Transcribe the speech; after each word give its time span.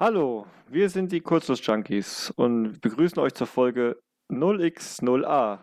Hallo, 0.00 0.46
wir 0.68 0.90
sind 0.90 1.10
die 1.10 1.20
Kurzschluss-Junkies 1.20 2.32
und 2.36 2.80
begrüßen 2.80 3.18
euch 3.18 3.34
zur 3.34 3.48
Folge 3.48 3.98
0x0a. 4.30 5.58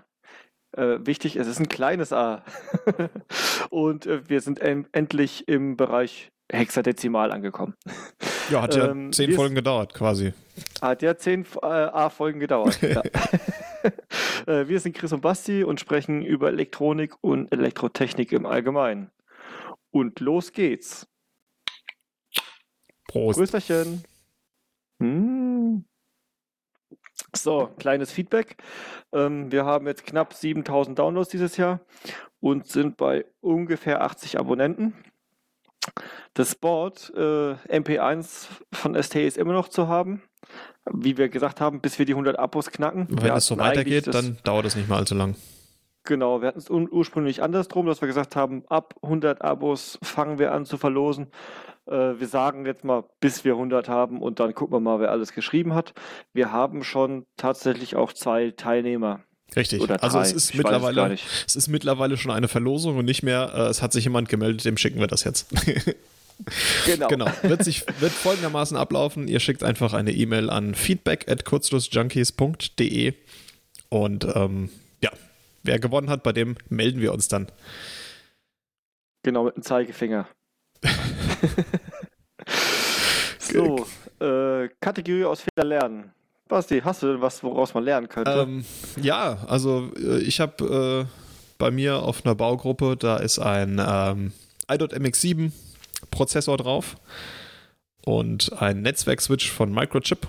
Äh, 0.75 0.97
wichtig, 1.05 1.37
es 1.37 1.47
ist 1.47 1.59
ein 1.59 1.69
kleines 1.69 2.11
a. 2.11 2.43
und 3.69 4.05
äh, 4.05 4.27
wir 4.27 4.41
sind 4.41 4.59
en 4.59 4.87
endlich 4.91 5.47
im 5.47 5.77
Bereich 5.77 6.31
Hexadezimal 6.51 7.31
angekommen. 7.31 7.75
Ja, 8.49 8.61
hat 8.61 8.75
ja 8.75 8.89
ähm, 8.89 9.13
zehn 9.13 9.31
Folgen 9.31 9.55
gedauert, 9.55 9.93
quasi. 9.93 10.33
Hat 10.81 11.01
ja 11.01 11.17
zehn 11.17 11.45
äh, 11.61 11.65
A-Folgen 11.65 12.39
gedauert. 12.39 12.81
ja. 12.81 13.01
Äh, 14.47 14.67
wir 14.67 14.79
sind 14.79 14.95
Chris 14.95 15.13
und 15.13 15.21
Basti 15.21 15.63
und 15.63 15.79
sprechen 15.79 16.23
über 16.23 16.47
Elektronik 16.47 17.13
und 17.21 17.51
Elektrotechnik 17.51 18.31
im 18.31 18.47
Allgemeinen. 18.47 19.11
Und 19.95 20.19
los 20.19 20.51
geht's. 20.51 21.07
Prost. 23.07 23.39
Grüßerchen. 23.39 24.03
Hm. 24.99 25.85
So, 27.33 27.67
kleines 27.77 28.11
Feedback. 28.11 28.57
Ähm, 29.13 29.53
wir 29.53 29.63
haben 29.63 29.87
jetzt 29.87 30.05
knapp 30.05 30.33
7000 30.33 30.99
Downloads 30.99 31.29
dieses 31.29 31.55
Jahr 31.55 31.79
und 32.41 32.67
sind 32.67 32.97
bei 32.97 33.23
ungefähr 33.39 34.01
80 34.01 34.37
Abonnenten. 34.37 34.95
Das 36.33 36.55
Board 36.55 37.13
äh, 37.15 37.53
MP1 37.53 38.47
von 38.73 39.01
ST 39.01 39.15
ist 39.15 39.37
immer 39.37 39.53
noch 39.53 39.69
zu 39.69 39.87
haben. 39.87 40.23
Wie 40.91 41.17
wir 41.17 41.29
gesagt 41.29 41.61
haben, 41.61 41.79
bis 41.79 41.99
wir 41.99 42.05
die 42.05 42.13
100 42.15 42.37
Abos 42.37 42.69
knacken. 42.69 43.07
Wenn 43.09 43.31
es 43.31 43.45
so 43.45 43.57
weitergeht, 43.57 44.13
dann 44.13 44.39
dauert 44.43 44.65
es 44.65 44.75
nicht 44.75 44.89
mal 44.89 44.97
allzu 44.97 45.15
lang. 45.15 45.37
Genau, 46.05 46.41
wir 46.41 46.47
hatten 46.47 46.59
es 46.59 46.69
ursprünglich 46.69 47.41
andersrum, 47.41 47.87
dass 47.87 48.01
wir 48.01 48.07
gesagt 48.07 48.35
haben, 48.35 48.63
ab 48.69 48.93
100 49.01 49.41
Abos 49.41 49.97
fangen 50.03 50.39
wir 50.39 50.51
an 50.51 50.65
zu 50.65 50.77
verlosen. 50.77 51.27
Äh, 51.87 52.19
wir 52.19 52.27
sagen 52.27 52.65
jetzt 52.65 52.83
mal, 52.83 53.03
bis 53.19 53.43
wir 53.43 53.53
100 53.53 53.89
haben 53.89 54.21
und 54.21 54.39
dann 54.39 54.53
gucken 54.53 54.75
wir 54.75 54.79
mal, 54.79 54.99
wer 54.99 55.11
alles 55.11 55.33
geschrieben 55.33 55.73
hat. 55.73 55.93
Wir 56.33 56.51
haben 56.51 56.83
schon 56.83 57.25
tatsächlich 57.37 57.95
auch 57.95 58.13
zwei 58.13 58.51
Teilnehmer. 58.51 59.21
Richtig. 59.55 59.81
Oder 59.81 60.01
also 60.03 60.19
es 60.19 60.31
ist 60.31 60.55
mittlerweile, 60.55 61.17
es 61.47 61.55
ist 61.55 61.67
mittlerweile 61.67 62.17
schon 62.17 62.31
eine 62.31 62.47
Verlosung 62.47 62.97
und 62.97 63.05
nicht 63.05 63.23
mehr, 63.23 63.51
äh, 63.55 63.61
es 63.67 63.81
hat 63.81 63.93
sich 63.93 64.03
jemand 64.03 64.29
gemeldet, 64.29 64.65
dem 64.65 64.77
schicken 64.77 64.99
wir 64.99 65.07
das 65.07 65.23
jetzt. 65.23 65.47
genau. 66.85 67.07
genau. 67.07 67.27
Wird, 67.41 67.63
sich, 67.63 67.85
wird 67.99 68.11
folgendermaßen 68.11 68.77
ablaufen. 68.77 69.27
Ihr 69.27 69.39
schickt 69.39 69.63
einfach 69.63 69.93
eine 69.93 70.11
E-Mail 70.11 70.49
an 70.49 70.75
feedback 70.75 71.29
at 71.29 71.45
kurzschlussjunkies.de 71.45 73.13
und 73.89 74.27
ähm, 74.35 74.69
wer 75.65 75.79
gewonnen 75.79 76.09
hat, 76.09 76.23
bei 76.23 76.33
dem 76.33 76.55
melden 76.69 77.01
wir 77.01 77.13
uns 77.13 77.27
dann. 77.27 77.47
Genau, 79.23 79.45
mit 79.45 79.55
dem 79.55 79.63
Zeigefinger. 79.63 80.27
so, 83.39 83.87
äh, 84.19 84.69
Kategorie 84.79 85.25
aus 85.25 85.41
Fehler 85.41 85.67
lernen. 85.67 86.11
Basti, 86.47 86.81
hast 86.81 87.01
du 87.01 87.07
denn 87.07 87.21
was, 87.21 87.43
woraus 87.43 87.73
man 87.73 87.83
lernen 87.83 88.07
könnte? 88.07 88.31
Ähm, 88.31 88.63
ja, 89.01 89.39
also 89.47 89.91
äh, 89.97 90.19
ich 90.19 90.39
habe 90.39 91.07
äh, 91.07 91.11
bei 91.57 91.71
mir 91.71 92.03
auf 92.03 92.23
einer 92.23 92.35
Baugruppe, 92.35 92.95
da 92.97 93.17
ist 93.17 93.39
ein 93.39 93.81
ähm, 93.83 94.31
i.MX7 94.69 95.51
Prozessor 96.11 96.57
drauf 96.57 96.97
und 98.05 98.53
ein 98.61 98.83
Netzwerkswitch 98.83 99.49
von 99.49 99.73
Microchip, 99.73 100.27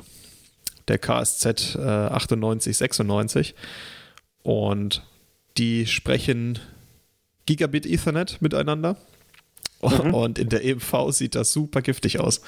der 0.89 0.98
KSZ 0.98 1.75
äh, 1.75 1.78
9896 1.78 3.55
und 4.43 5.03
die 5.59 5.87
sprechen 5.87 6.59
Gigabit 7.47 7.87
Ethernet 7.87 8.41
miteinander 8.41 8.97
mhm. 9.83 10.15
und 10.15 10.39
in 10.39 10.49
der 10.49 10.65
EMV 10.65 11.11
sieht 11.11 11.35
das 11.35 11.53
super 11.53 11.83
giftig 11.83 12.21
aus. 12.21 12.41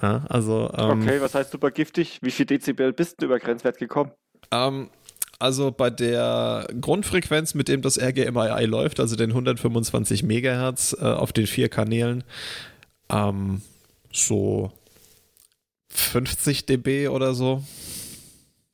Ja, 0.00 0.24
also. 0.28 0.72
Ähm, 0.76 1.02
okay, 1.02 1.20
was 1.20 1.34
heißt 1.34 1.50
super 1.50 1.70
giftig? 1.70 2.18
Wie 2.22 2.30
viel 2.30 2.46
Dezibel 2.46 2.92
bist 2.92 3.20
du 3.20 3.26
über 3.26 3.38
Grenzwert 3.38 3.78
gekommen? 3.78 4.12
Ähm, 4.52 4.88
also 5.40 5.72
bei 5.72 5.90
der 5.90 6.68
Grundfrequenz, 6.80 7.54
mit 7.54 7.68
dem 7.68 7.82
das 7.82 7.98
RGMI 7.98 8.66
läuft, 8.66 9.00
also 9.00 9.16
den 9.16 9.30
125 9.30 10.22
Megahertz 10.22 10.94
äh, 11.00 11.04
auf 11.04 11.32
den 11.32 11.46
vier 11.46 11.68
Kanälen, 11.68 12.24
ähm, 13.08 13.62
so 14.12 14.70
50 15.88 16.66
dB 16.66 17.08
oder 17.08 17.34
so. 17.34 17.64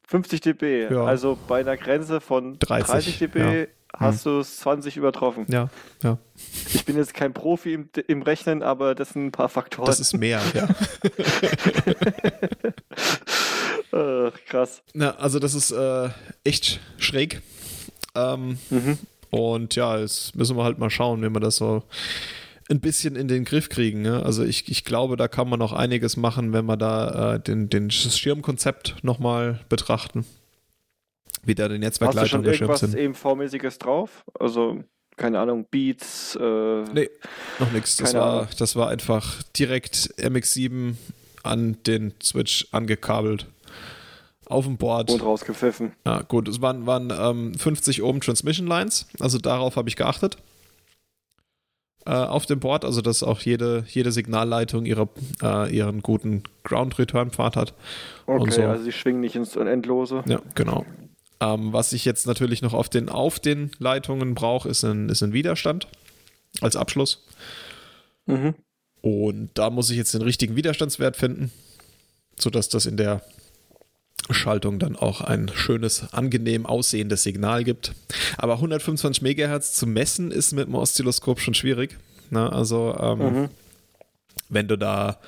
50 0.07 0.41
dB, 0.41 0.91
ja. 0.91 1.05
also 1.05 1.37
bei 1.49 1.61
einer 1.61 1.77
Grenze 1.77 2.21
von 2.21 2.59
30, 2.59 2.87
30 2.87 3.19
dB 3.19 3.39
ja 3.39 3.67
hast 3.99 4.25
hm. 4.25 4.33
du 4.33 4.41
es 4.41 4.59
20 4.59 4.97
übertroffen. 4.97 5.47
Ja, 5.49 5.69
ja. 6.03 6.19
Ich 6.73 6.85
bin 6.85 6.97
jetzt 6.97 7.15
kein 7.15 7.33
Profi 7.33 7.75
im, 7.75 7.89
im 8.07 8.23
Rechnen, 8.23 8.63
aber 8.63 8.95
das 8.95 9.11
sind 9.11 9.27
ein 9.27 9.33
paar 9.33 9.49
Faktoren. 9.49 9.87
Das 9.87 10.01
ist 10.01 10.13
mehr, 10.15 10.41
ja. 10.55 10.69
Ach, 13.93 14.33
krass. 14.47 14.83
Na, 14.93 15.17
also 15.17 15.39
das 15.39 15.55
ist 15.55 15.71
äh, 15.71 16.11
echt 16.45 16.81
schräg. 16.99 17.41
Ähm, 18.15 18.59
mhm. 18.71 18.99
Und 19.31 19.75
ja, 19.77 19.99
jetzt 19.99 20.37
müssen 20.37 20.57
wir 20.57 20.65
halt 20.65 20.79
mal 20.79 20.91
schauen, 20.91 21.23
wie 21.23 21.31
wir 21.31 21.41
das 21.41 21.57
so 21.57 21.83
ein 22.69 22.81
bisschen 22.81 23.17
in 23.17 23.29
den 23.29 23.45
Griff 23.45 23.69
kriegen. 23.69 24.03
Ne? 24.03 24.23
Also 24.25 24.45
ich, 24.45 24.69
ich 24.69 24.85
glaube, 24.85 25.17
da 25.17 25.29
kann 25.29 25.49
man 25.49 25.59
noch 25.59 25.73
einiges 25.73 26.17
machen, 26.17 26.53
wenn 26.53 26.67
wir 26.67 26.77
da 26.77 27.35
äh, 27.35 27.41
den, 27.41 27.69
den 27.69 27.91
Schirmkonzept 27.91 28.97
nochmal 29.03 29.61
betrachten 29.69 30.25
wie 31.47 31.55
da 31.55 31.69
die 31.69 31.79
Netzwerkleitung 31.79 32.43
geschirmt 32.43 32.79
sind. 32.79 32.89
Hast 32.89 32.95
du 32.95 32.99
schon 32.99 32.99
irgendwas 32.99 33.25
EMV-mäßiges 33.25 33.79
drauf? 33.79 34.25
Also, 34.39 34.83
keine 35.17 35.39
Ahnung, 35.39 35.67
Beats? 35.71 36.37
Äh, 36.37 36.83
nee, 36.93 37.09
noch 37.59 37.73
nichts. 37.73 37.97
Das 37.97 38.15
war, 38.15 38.49
das 38.59 38.77
war 38.77 38.89
einfach 38.89 39.43
direkt 39.57 40.15
MX7 40.19 40.95
an 41.43 41.79
den 41.87 42.15
Switch 42.23 42.67
angekabelt. 42.73 43.47
Auf 44.47 44.65
dem 44.65 44.77
Board. 44.77 45.11
Und 45.11 45.25
rausgepfiffen. 45.25 45.93
Ja, 46.05 46.23
gut. 46.23 46.47
Es 46.47 46.61
waren, 46.61 46.87
waren 46.87 47.13
ähm, 47.17 47.55
50 47.55 48.03
Ohm 48.03 48.21
Transmission 48.21 48.69
Lines. 48.69 49.07
Also 49.19 49.39
darauf 49.39 49.75
habe 49.75 49.89
ich 49.89 49.97
geachtet. 49.97 50.37
Äh, 52.07 52.13
auf 52.13 52.47
dem 52.47 52.61
Board, 52.61 52.85
also 52.85 53.01
dass 53.01 53.25
auch 53.25 53.41
jede, 53.41 53.85
jede 53.89 54.13
Signalleitung 54.13 54.87
ihre, 54.87 55.09
äh, 55.43 55.75
ihren 55.75 56.03
guten 56.03 56.45
Ground-Return-Pfad 56.63 57.57
hat. 57.57 57.75
Okay, 58.27 58.51
so. 58.53 58.63
also 58.63 58.85
sie 58.85 58.93
schwingen 58.93 59.21
nicht 59.21 59.35
ins 59.35 59.57
Endlose. 59.57 60.23
Ja, 60.27 60.41
genau. 60.55 60.87
Ähm, 61.41 61.73
was 61.73 61.93
ich 61.93 62.05
jetzt 62.05 62.29
natürlich 62.29 62.63
noch 62.63 62.75
auf 62.75 62.89
den, 62.89 63.09
auf 63.09 63.41
den 63.41 63.73
Leitungen 63.81 64.37
brauche, 64.37 64.69
ist 64.69 64.85
ein, 64.85 65.09
ist 65.09 65.23
ein 65.23 65.33
Widerstand 65.33 65.89
als 66.61 66.77
Abschluss. 66.77 67.27
Mhm. 68.27 68.55
Und 69.01 69.51
da 69.55 69.71
muss 69.71 69.91
ich 69.91 69.97
jetzt 69.97 70.15
den 70.15 70.23
richtigen 70.23 70.55
Widerstandswert 70.55 71.17
finden, 71.17 71.51
sodass 72.39 72.69
das 72.69 72.87
in 72.87 72.97
der 72.97 73.23
Schaltung 74.35 74.79
dann 74.79 74.97
auch 74.97 75.21
ein 75.21 75.51
schönes, 75.55 76.13
angenehm 76.13 76.67
aussehendes 76.67 77.23
Signal 77.23 77.65
gibt. 77.65 77.93
Aber 78.39 78.55
125 78.55 79.23
Megahertz 79.23 79.75
zu 79.75 79.87
messen 79.87 80.31
ist 80.31 80.53
mit 80.53 80.67
dem 80.67 80.75
Oszilloskop 80.75 81.41
schon 81.41 81.55
schwierig. 81.55 81.97
Ne? 82.31 82.53
Also 82.53 82.97
ähm, 82.99 83.19
mhm. 83.19 83.49
wenn 84.49 84.69
du 84.69 84.77
da 84.77 85.19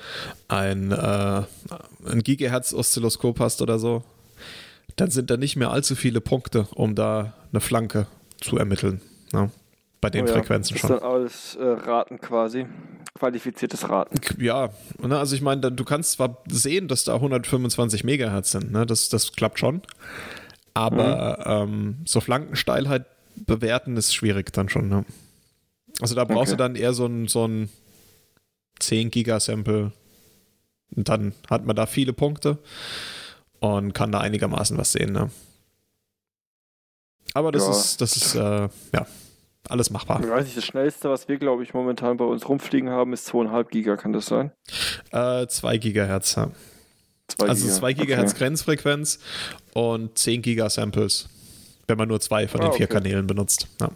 ein, 0.47 0.91
äh, 0.91 1.43
ein 2.05 2.23
Gigahertz-Oszilloskop 2.23 3.39
hast 3.39 3.61
oder 3.61 3.79
so, 3.79 4.03
dann 4.95 5.11
sind 5.11 5.29
da 5.29 5.37
nicht 5.37 5.55
mehr 5.55 5.71
allzu 5.71 5.95
viele 5.95 6.19
Punkte, 6.19 6.67
um 6.75 6.95
da 6.95 7.33
eine 7.51 7.61
Flanke 7.61 8.07
zu 8.41 8.57
ermitteln. 8.57 9.01
Ne? 9.31 9.49
Bei 10.01 10.09
den 10.09 10.25
oh 10.25 10.27
ja, 10.27 10.33
Frequenzen 10.33 10.77
schon. 10.77 10.89
Das 10.89 10.97
ist 10.97 11.03
dann 11.03 11.11
alles 11.11 11.55
äh, 11.55 11.63
Raten 11.63 12.19
quasi. 12.21 12.65
Qualifiziertes 13.15 13.89
Raten. 13.89 14.17
Ja, 14.41 14.69
ne, 15.01 15.17
also 15.17 15.35
ich 15.35 15.41
meine, 15.41 15.71
du 15.71 15.83
kannst 15.83 16.13
zwar 16.13 16.37
sehen, 16.47 16.87
dass 16.87 17.03
da 17.03 17.15
125 17.15 18.03
Megahertz 18.05 18.51
sind, 18.51 18.71
ne? 18.71 18.85
das, 18.85 19.09
das 19.09 19.33
klappt 19.33 19.59
schon. 19.59 19.81
Aber 20.73 21.65
mhm. 21.67 21.73
ähm, 21.73 21.97
so 22.05 22.21
Flankensteilheit 22.21 23.05
bewerten 23.35 23.97
ist 23.97 24.13
schwierig 24.13 24.53
dann 24.53 24.69
schon. 24.69 24.87
Ne? 24.87 25.05
Also 25.99 26.15
da 26.15 26.23
brauchst 26.23 26.53
okay. 26.53 26.57
du 26.57 26.57
dann 26.57 26.75
eher 26.75 26.93
so 26.93 27.05
ein, 27.05 27.27
so 27.27 27.45
ein 27.45 27.69
10 28.79 29.11
Gigasample. 29.11 29.91
Und 30.95 31.09
dann 31.09 31.33
hat 31.49 31.65
man 31.65 31.75
da 31.75 31.85
viele 31.85 32.13
Punkte 32.13 32.57
und 33.59 33.93
kann 33.93 34.11
da 34.11 34.21
einigermaßen 34.21 34.77
was 34.77 34.93
sehen. 34.93 35.11
Ne? 35.11 35.29
Aber 37.33 37.51
das 37.51 37.65
ja. 37.65 37.71
ist, 37.71 38.01
das 38.01 38.15
ist, 38.15 38.35
äh, 38.35 38.69
ja, 38.93 39.07
alles 39.69 39.89
machbar. 39.89 40.21
Ich 40.21 40.29
weiß 40.29 40.45
nicht, 40.45 40.57
das 40.57 40.65
schnellste, 40.65 41.09
was 41.09 41.27
wir, 41.27 41.37
glaube 41.37 41.63
ich, 41.63 41.73
momentan 41.73 42.17
bei 42.17 42.25
uns 42.25 42.47
rumfliegen 42.47 42.89
haben, 42.89 43.13
ist 43.13 43.29
2,5 43.29 43.69
Giga, 43.69 43.97
kann 43.97 44.13
das 44.13 44.25
sein? 44.25 44.51
Äh, 45.11 45.47
2 45.47 45.77
Gigahertz, 45.77 46.35
ja. 46.35 46.51
2 47.27 47.47
also 47.47 47.67
2 47.67 47.93
Gigahertz 47.93 48.31
okay. 48.31 48.39
Grenzfrequenz 48.39 49.19
und 49.73 50.17
10 50.17 50.41
Gigasamples, 50.41 51.29
wenn 51.87 51.97
man 51.97 52.07
nur 52.07 52.19
zwei 52.19 52.47
von 52.47 52.61
den 52.61 52.71
ah, 52.71 52.73
vier 52.73 52.87
Kanälen 52.87 53.27
benutzt. 53.27 53.67
Ja. 53.79 53.89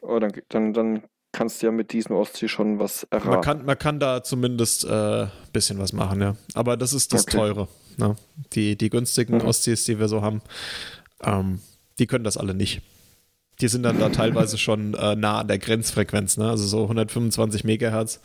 Oh, 0.00 0.18
dann, 0.18 0.32
dann, 0.48 0.72
dann 0.72 1.02
kannst 1.30 1.62
du 1.62 1.66
ja 1.66 1.72
mit 1.72 1.92
diesem 1.92 2.16
Ostsee 2.16 2.48
schon 2.48 2.78
was 2.78 3.04
erraten. 3.04 3.30
Man 3.30 3.40
kann, 3.40 3.64
man 3.64 3.78
kann 3.78 4.00
da 4.00 4.22
zumindest 4.22 4.84
ein 4.84 5.24
äh, 5.24 5.28
bisschen 5.52 5.78
was 5.78 5.92
machen, 5.92 6.20
ja. 6.20 6.36
Aber 6.54 6.76
das 6.76 6.92
ist 6.92 7.12
das 7.12 7.22
okay. 7.22 7.36
Teure. 7.36 7.68
Ne? 7.96 8.16
Die, 8.52 8.76
die 8.76 8.90
günstigen 8.90 9.38
mhm. 9.38 9.46
Ostsee, 9.46 9.74
die 9.74 9.98
wir 9.98 10.08
so 10.08 10.22
haben, 10.22 10.42
ähm, 11.22 11.60
die 11.98 12.06
können 12.06 12.24
das 12.24 12.36
alle 12.36 12.54
nicht. 12.54 12.82
Die 13.62 13.68
sind 13.68 13.84
dann 13.84 14.00
da 14.00 14.08
teilweise 14.08 14.58
schon 14.58 14.94
äh, 14.94 15.14
nah 15.14 15.38
an 15.38 15.46
der 15.46 15.58
Grenzfrequenz, 15.58 16.36
ne? 16.36 16.50
also 16.50 16.66
so 16.66 16.82
125 16.82 17.62
Megahertz. 17.62 18.20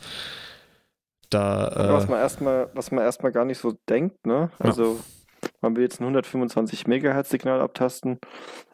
Da, 1.30 1.68
äh, 1.68 1.92
was 1.92 2.08
man 2.08 2.18
erstmal, 2.18 2.70
was 2.74 2.90
man 2.90 3.04
erstmal 3.04 3.30
gar 3.30 3.44
nicht 3.44 3.58
so 3.58 3.78
denkt, 3.88 4.26
ne? 4.26 4.50
Also 4.58 4.94
ja. 4.94 5.48
man 5.60 5.76
will 5.76 5.84
jetzt 5.84 6.00
ein 6.00 6.04
125 6.04 6.88
Megahertz 6.88 7.30
Signal 7.30 7.60
abtasten. 7.60 8.18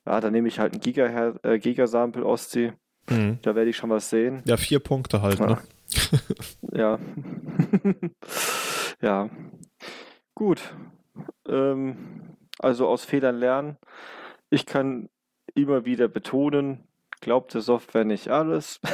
Ja, 0.06 0.20
dann 0.20 0.32
nehme 0.32 0.48
ich 0.48 0.58
halt 0.58 0.72
ein 0.72 0.80
Gigahertz, 0.80 1.38
äh, 1.42 1.58
Gigasample 1.58 2.24
Ostsee. 2.24 2.72
Mhm. 3.10 3.40
Da 3.42 3.54
werde 3.54 3.68
ich 3.68 3.76
schon 3.76 3.90
was 3.90 4.08
sehen. 4.08 4.40
Ja, 4.46 4.56
vier 4.56 4.78
Punkte 4.78 5.20
halt, 5.20 5.40
ja. 5.40 5.46
ne? 5.46 5.58
ja. 6.72 6.98
ja. 9.02 9.30
Gut. 10.34 10.62
Ähm, 11.46 12.36
also 12.58 12.88
aus 12.88 13.04
Fehlern 13.04 13.36
lernen. 13.36 13.76
Ich 14.48 14.64
kann 14.64 15.08
immer 15.54 15.84
wieder 15.84 16.08
betonen, 16.08 16.86
glaubt 17.20 17.54
der 17.54 17.60
Software 17.60 18.04
nicht 18.04 18.28
alles. 18.28 18.80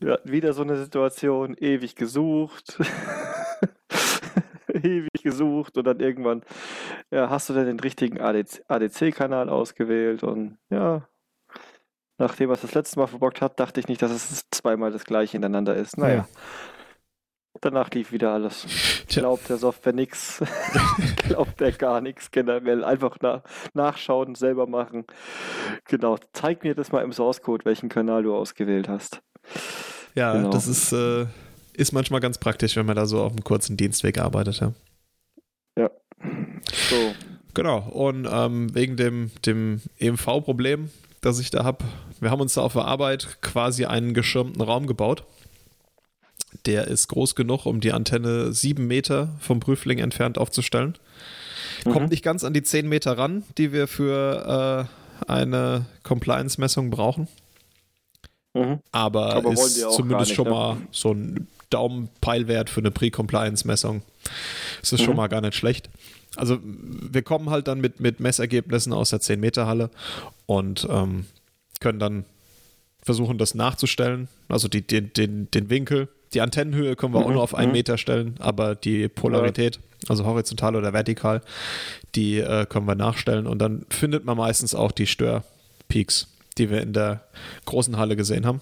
Wir 0.00 0.12
hatten 0.12 0.30
wieder 0.30 0.52
so 0.52 0.62
eine 0.62 0.76
Situation, 0.76 1.56
ewig 1.58 1.96
gesucht. 1.96 2.78
ewig 4.72 5.22
gesucht 5.22 5.76
und 5.76 5.86
dann 5.86 6.00
irgendwann, 6.00 6.42
ja, 7.10 7.30
hast 7.30 7.48
du 7.48 7.54
denn 7.54 7.66
den 7.66 7.80
richtigen 7.80 8.20
ADC-Kanal 8.20 9.48
ausgewählt 9.48 10.22
und 10.22 10.58
ja, 10.70 11.08
nachdem 12.18 12.50
es 12.50 12.60
das 12.60 12.74
letzte 12.74 12.98
Mal 12.98 13.06
verbockt 13.06 13.40
hat, 13.40 13.58
dachte 13.58 13.80
ich 13.80 13.88
nicht, 13.88 14.02
dass 14.02 14.12
es 14.12 14.48
zweimal 14.50 14.92
das 14.92 15.04
gleiche 15.04 15.32
hintereinander 15.32 15.74
ist. 15.74 15.98
Naja. 15.98 16.14
Ja. 16.14 16.28
Danach 17.60 17.90
lief 17.90 18.12
wieder 18.12 18.32
alles. 18.32 18.66
Glaubt 19.08 19.48
der 19.48 19.56
Software 19.56 19.92
nichts. 19.92 20.40
Glaubt 21.34 21.60
der 21.60 21.72
gar 21.72 22.00
nichts 22.00 22.30
generell. 22.30 22.84
Einfach 22.84 23.18
nach, 23.20 23.42
nachschauen, 23.74 24.34
selber 24.34 24.66
machen. 24.66 25.04
Genau. 25.86 26.18
Zeig 26.32 26.64
mir 26.64 26.74
das 26.74 26.92
mal 26.92 27.02
im 27.02 27.12
Source 27.12 27.42
Code, 27.42 27.64
welchen 27.64 27.88
Kanal 27.88 28.22
du 28.22 28.34
ausgewählt 28.34 28.88
hast. 28.88 29.20
Ja, 30.14 30.32
genau. 30.32 30.50
das 30.50 30.66
ist, 30.66 30.92
äh, 30.92 31.26
ist 31.74 31.92
manchmal 31.92 32.20
ganz 32.20 32.38
praktisch, 32.38 32.76
wenn 32.76 32.86
man 32.86 32.96
da 32.96 33.06
so 33.06 33.22
auf 33.22 33.32
einem 33.32 33.44
kurzen 33.44 33.76
Dienstweg 33.76 34.18
arbeitet. 34.18 34.60
Ja. 34.60 34.72
ja. 35.76 35.90
So. 36.72 37.14
Genau. 37.54 37.78
Und 37.78 38.28
ähm, 38.30 38.74
wegen 38.74 38.96
dem, 38.96 39.30
dem 39.44 39.80
EMV-Problem, 39.98 40.90
das 41.20 41.40
ich 41.40 41.50
da 41.50 41.64
habe, 41.64 41.84
wir 42.20 42.30
haben 42.30 42.40
uns 42.40 42.54
da 42.54 42.62
auf 42.62 42.72
der 42.72 42.84
Arbeit 42.84 43.38
quasi 43.42 43.84
einen 43.84 44.14
geschirmten 44.14 44.62
Raum 44.62 44.86
gebaut. 44.86 45.24
Der 46.66 46.86
ist 46.88 47.08
groß 47.08 47.34
genug, 47.34 47.66
um 47.66 47.80
die 47.80 47.92
Antenne 47.92 48.52
sieben 48.52 48.86
Meter 48.86 49.36
vom 49.40 49.60
Prüfling 49.60 49.98
entfernt 49.98 50.38
aufzustellen. 50.38 50.96
Mhm. 51.84 51.92
Kommt 51.92 52.10
nicht 52.10 52.22
ganz 52.22 52.44
an 52.44 52.52
die 52.52 52.62
zehn 52.62 52.88
Meter 52.88 53.18
ran, 53.18 53.44
die 53.58 53.72
wir 53.72 53.86
für 53.86 54.88
äh, 55.26 55.30
eine 55.30 55.86
Compliance-Messung 56.02 56.90
brauchen. 56.90 57.28
Mhm. 58.54 58.80
Aber, 58.92 59.34
Aber 59.34 59.52
ist 59.52 59.80
zumindest 59.92 60.30
nicht, 60.30 60.36
schon 60.36 60.46
ne? 60.46 60.50
mal 60.50 60.76
so 60.90 61.12
ein 61.12 61.48
Daumenpeilwert 61.70 62.70
für 62.70 62.80
eine 62.80 62.90
Pre-Compliance-Messung. 62.90 64.02
Es 64.82 64.92
ist 64.92 65.00
mhm. 65.00 65.04
schon 65.04 65.16
mal 65.16 65.28
gar 65.28 65.40
nicht 65.40 65.54
schlecht. 65.54 65.90
Also 66.36 66.58
wir 66.62 67.22
kommen 67.22 67.50
halt 67.50 67.68
dann 67.68 67.80
mit, 67.80 68.00
mit 68.00 68.20
Messergebnissen 68.20 68.92
aus 68.92 69.10
der 69.10 69.20
10-Meter-Halle 69.20 69.90
und 70.46 70.86
ähm, 70.90 71.26
können 71.80 71.98
dann 71.98 72.24
versuchen, 73.02 73.38
das 73.38 73.54
nachzustellen. 73.54 74.28
Also 74.48 74.68
die, 74.68 74.86
den, 74.86 75.12
den, 75.12 75.50
den 75.50 75.70
Winkel 75.70 76.08
die 76.34 76.40
Antennenhöhe 76.40 76.96
können 76.96 77.14
wir 77.14 77.20
mhm. 77.20 77.26
auch 77.26 77.32
nur 77.32 77.42
auf 77.42 77.54
einen 77.54 77.68
mhm. 77.68 77.78
Meter 77.78 77.98
stellen, 77.98 78.34
aber 78.38 78.74
die 78.74 79.08
Polarität, 79.08 79.80
also 80.08 80.24
horizontal 80.24 80.76
oder 80.76 80.92
vertikal, 80.92 81.42
die 82.14 82.38
äh, 82.38 82.66
können 82.66 82.86
wir 82.86 82.94
nachstellen 82.94 83.46
und 83.46 83.58
dann 83.58 83.86
findet 83.90 84.24
man 84.24 84.36
meistens 84.36 84.74
auch 84.74 84.92
die 84.92 85.06
Störpeaks, 85.06 86.28
die 86.58 86.70
wir 86.70 86.82
in 86.82 86.92
der 86.92 87.22
großen 87.64 87.96
Halle 87.96 88.16
gesehen 88.16 88.46
haben 88.46 88.60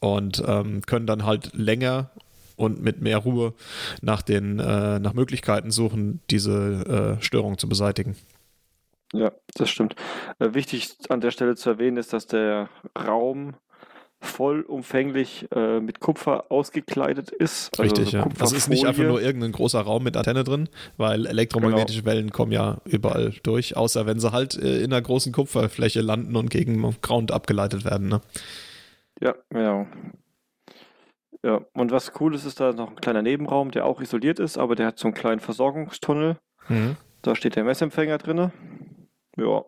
und 0.00 0.42
ähm, 0.46 0.82
können 0.86 1.06
dann 1.06 1.24
halt 1.24 1.50
länger 1.54 2.10
und 2.56 2.82
mit 2.82 3.00
mehr 3.00 3.18
Ruhe 3.18 3.54
nach 4.02 4.22
den 4.22 4.58
äh, 4.58 4.98
nach 4.98 5.14
Möglichkeiten 5.14 5.70
suchen, 5.70 6.20
diese 6.28 7.16
äh, 7.18 7.22
Störung 7.22 7.56
zu 7.56 7.68
beseitigen. 7.68 8.16
Ja, 9.12 9.32
das 9.54 9.70
stimmt. 9.70 9.94
Äh, 10.38 10.54
wichtig 10.54 10.96
an 11.08 11.20
der 11.20 11.30
Stelle 11.30 11.56
zu 11.56 11.70
erwähnen 11.70 11.96
ist, 11.96 12.12
dass 12.12 12.26
der 12.26 12.68
Raum 12.98 13.54
vollumfänglich 14.20 15.46
äh, 15.54 15.80
mit 15.80 16.00
Kupfer 16.00 16.50
ausgekleidet 16.50 17.30
ist. 17.30 17.78
Also 17.78 17.82
Richtig, 17.82 18.10
so 18.10 18.16
ja. 18.18 18.28
Das 18.38 18.52
ist 18.52 18.68
nicht 18.68 18.84
einfach 18.84 19.04
nur 19.04 19.22
irgendein 19.22 19.52
großer 19.52 19.80
Raum 19.80 20.02
mit 20.02 20.16
Antenne 20.16 20.44
drin, 20.44 20.68
weil 20.96 21.26
elektromagnetische 21.26 22.02
genau. 22.02 22.12
Wellen 22.12 22.32
kommen 22.32 22.52
ja 22.52 22.78
überall 22.84 23.32
durch, 23.42 23.76
außer 23.76 24.06
wenn 24.06 24.18
sie 24.18 24.32
halt 24.32 24.56
äh, 24.56 24.78
in 24.78 24.92
einer 24.92 25.02
großen 25.02 25.32
Kupferfläche 25.32 26.00
landen 26.00 26.34
und 26.36 26.50
gegen 26.50 26.82
Ground 27.00 27.30
abgeleitet 27.30 27.84
werden. 27.84 28.08
Ne? 28.08 28.20
Ja, 29.20 29.34
ja. 29.54 29.86
Ja, 31.44 31.60
und 31.72 31.92
was 31.92 32.12
cool 32.20 32.34
ist, 32.34 32.44
ist 32.44 32.58
da 32.58 32.72
noch 32.72 32.90
ein 32.90 32.96
kleiner 32.96 33.22
Nebenraum, 33.22 33.70
der 33.70 33.84
auch 33.84 34.00
isoliert 34.00 34.40
ist, 34.40 34.58
aber 34.58 34.74
der 34.74 34.88
hat 34.88 34.98
so 34.98 35.06
einen 35.06 35.14
kleinen 35.14 35.40
Versorgungstunnel. 35.40 36.36
Mhm. 36.68 36.96
Da 37.22 37.36
steht 37.36 37.54
der 37.54 37.62
Messempfänger 37.62 38.18
drin. 38.18 38.50
Ja. 39.36 39.64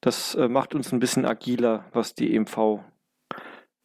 Das 0.00 0.34
äh, 0.34 0.48
macht 0.48 0.74
uns 0.74 0.92
ein 0.92 0.98
bisschen 0.98 1.24
agiler, 1.24 1.84
was 1.92 2.14
die 2.14 2.34
EMV 2.34 2.80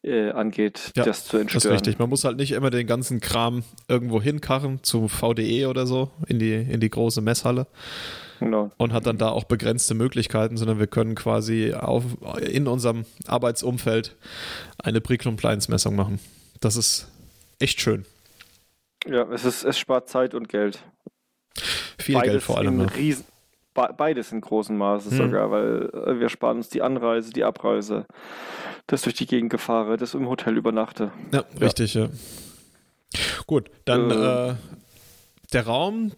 äh, 0.04 0.32
angeht, 0.32 0.92
ja, 0.96 1.04
das 1.04 1.26
zu 1.26 1.38
entstören. 1.38 1.64
Das 1.64 1.66
ist 1.66 1.72
richtig. 1.72 2.00
Man 2.00 2.10
muss 2.10 2.24
halt 2.24 2.38
nicht 2.38 2.52
immer 2.52 2.70
den 2.70 2.88
ganzen 2.88 3.20
Kram 3.20 3.64
irgendwo 3.88 4.22
hinkarren 4.22 4.84
zu 4.84 5.08
VDE 5.08 5.68
oder 5.68 5.86
so 5.86 6.12
in 6.28 6.40
die, 6.40 6.54
in 6.54 6.80
die 6.80 6.90
große 6.90 7.22
Messhalle. 7.22 7.68
Genau. 8.40 8.72
Und 8.78 8.94
hat 8.94 9.06
dann 9.06 9.18
da 9.18 9.30
auch 9.30 9.44
begrenzte 9.44 9.94
Möglichkeiten, 9.94 10.56
sondern 10.56 10.80
wir 10.80 10.88
können 10.88 11.16
quasi 11.16 11.74
auf, 11.74 12.04
in 12.42 12.68
unserem 12.68 13.06
Arbeitsumfeld 13.28 14.16
eine 14.78 15.02
Pre-Compliance-Messung 15.02 15.96
machen. 15.96 16.20
Das 16.62 16.78
ist 16.78 17.10
echt 17.60 17.82
schön. 17.82 18.06
Ja, 19.06 19.30
es, 19.32 19.44
ist, 19.44 19.66
es 19.66 19.78
spart 19.78 20.08
Zeit 20.08 20.34
und 20.34 20.48
Geld. 20.48 20.80
Viel 21.98 22.16
beides 22.16 22.32
Geld 22.32 22.44
vor 22.44 22.58
allem. 22.58 22.80
Riesen, 22.80 23.26
beides 23.74 24.32
in 24.32 24.42
großem 24.42 24.78
Maße 24.78 25.12
hm. 25.12 25.18
sogar, 25.18 25.52
weil 25.52 25.90
äh, 25.94 26.20
wir 26.20 26.30
sparen 26.30 26.58
uns 26.58 26.70
die 26.70 26.82
Anreise, 26.82 27.32
die 27.32 27.44
Abreise 27.44 28.06
das 28.88 29.04
durch 29.04 29.16
die 29.16 29.28
Gegend 29.28 29.52
gefahre, 29.52 29.98
das 29.98 30.14
im 30.14 30.28
Hotel 30.28 30.58
übernachte. 30.58 31.12
Ja, 31.32 31.44
richtig, 31.62 31.94
ja. 31.94 32.10
Gut, 33.46 33.70
dann 33.86 34.12
äh, 34.12 34.50
äh, 34.50 34.56
der 35.54 35.66
Raum 35.66 36.12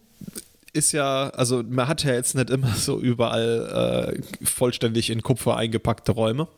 ist 0.72 0.92
ja, 0.92 1.28
also 1.30 1.62
man 1.68 1.88
hat 1.88 2.04
ja 2.04 2.14
jetzt 2.14 2.34
nicht 2.34 2.50
immer 2.50 2.68
so 2.68 2.98
überall 2.98 4.14
äh, 4.18 4.46
vollständig 4.46 5.10
in 5.10 5.22
Kupfer 5.22 5.56
eingepackte 5.56 6.12
Räume. 6.12 6.48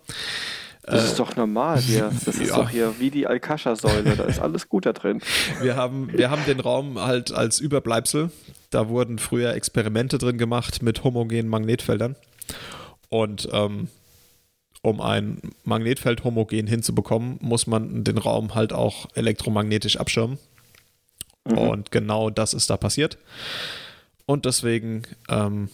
Das 0.87 1.05
ist 1.05 1.19
doch 1.19 1.35
normal 1.35 1.81
hier. 1.81 2.11
Das 2.25 2.37
ist 2.37 2.51
ja. 2.51 2.57
doch 2.57 2.69
hier 2.69 2.95
wie 2.99 3.11
die 3.11 3.27
Alcascha-Säule. 3.27 4.17
Da 4.17 4.25
ist 4.25 4.39
alles 4.39 4.69
gut 4.69 4.85
da 4.85 4.93
drin. 4.93 5.21
Wir 5.61 5.77
haben, 5.77 6.13
wir 6.13 6.31
haben 6.31 6.45
den 6.47 6.61
Raum 6.61 7.01
halt 7.01 7.33
als 7.33 7.59
Überbleibsel. 7.59 8.31
Da 8.71 8.89
wurden 8.89 9.19
früher 9.19 9.55
Experimente 9.55 10.19
drin 10.19 10.37
gemacht 10.37 10.83
mit 10.83 11.03
homogenen 11.03 11.49
Magnetfeldern. 11.49 12.17
Und 13.09 13.49
ähm, 13.53 13.89
um 14.83 15.01
ein 15.01 15.39
Magnetfeld 15.65 16.25
homogen 16.25 16.67
hinzubekommen, 16.67 17.39
muss 17.41 17.67
man 17.67 18.05
den 18.05 18.19
Raum 18.19 18.55
halt 18.55 18.75
auch 18.75 19.07
elektromagnetisch 19.15 19.97
abschirmen. 19.97 20.39
Mhm. 21.49 21.59
Und 21.59 21.91
genau 21.91 22.29
das 22.29 22.53
ist 22.53 22.69
da 22.69 22.77
passiert. 22.77 23.17
Und 24.27 24.45
deswegen 24.45 25.03
ähm, 25.31 25.71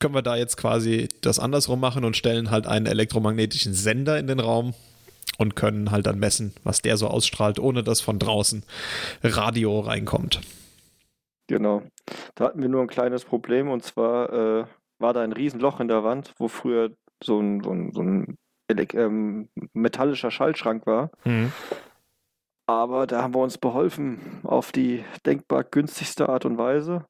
können 0.00 0.14
wir 0.14 0.22
da 0.22 0.36
jetzt 0.36 0.56
quasi 0.56 1.08
das 1.20 1.38
andersrum 1.38 1.80
machen 1.80 2.04
und 2.04 2.16
stellen 2.16 2.50
halt 2.50 2.66
einen 2.66 2.86
elektromagnetischen 2.86 3.74
Sender 3.74 4.18
in 4.18 4.26
den 4.26 4.40
Raum 4.40 4.74
und 5.38 5.56
können 5.56 5.90
halt 5.90 6.06
dann 6.06 6.18
messen, 6.18 6.52
was 6.64 6.82
der 6.82 6.96
so 6.96 7.08
ausstrahlt, 7.08 7.58
ohne 7.58 7.82
dass 7.82 8.00
von 8.00 8.18
draußen 8.18 8.64
Radio 9.22 9.80
reinkommt. 9.80 10.40
Genau. 11.48 11.82
Da 12.34 12.46
hatten 12.46 12.60
wir 12.60 12.68
nur 12.68 12.82
ein 12.82 12.88
kleines 12.88 13.24
Problem 13.24 13.70
und 13.70 13.82
zwar 13.82 14.32
äh, 14.32 14.64
war 14.98 15.12
da 15.12 15.22
ein 15.22 15.32
Riesenloch 15.32 15.80
in 15.80 15.88
der 15.88 16.04
Wand, 16.04 16.34
wo 16.38 16.48
früher 16.48 16.90
so 17.22 17.40
ein, 17.40 17.62
so 17.62 17.70
ein, 17.70 17.92
so 17.92 18.02
ein 18.02 18.36
ähm, 18.70 19.48
metallischer 19.72 20.30
Schaltschrank 20.30 20.86
war. 20.86 21.10
Mhm. 21.24 21.52
Aber 22.66 23.06
da 23.06 23.22
haben 23.22 23.34
wir 23.34 23.40
uns 23.40 23.56
beholfen 23.56 24.40
auf 24.44 24.72
die 24.72 25.04
denkbar 25.24 25.64
günstigste 25.64 26.28
Art 26.28 26.44
und 26.44 26.58
Weise. 26.58 27.06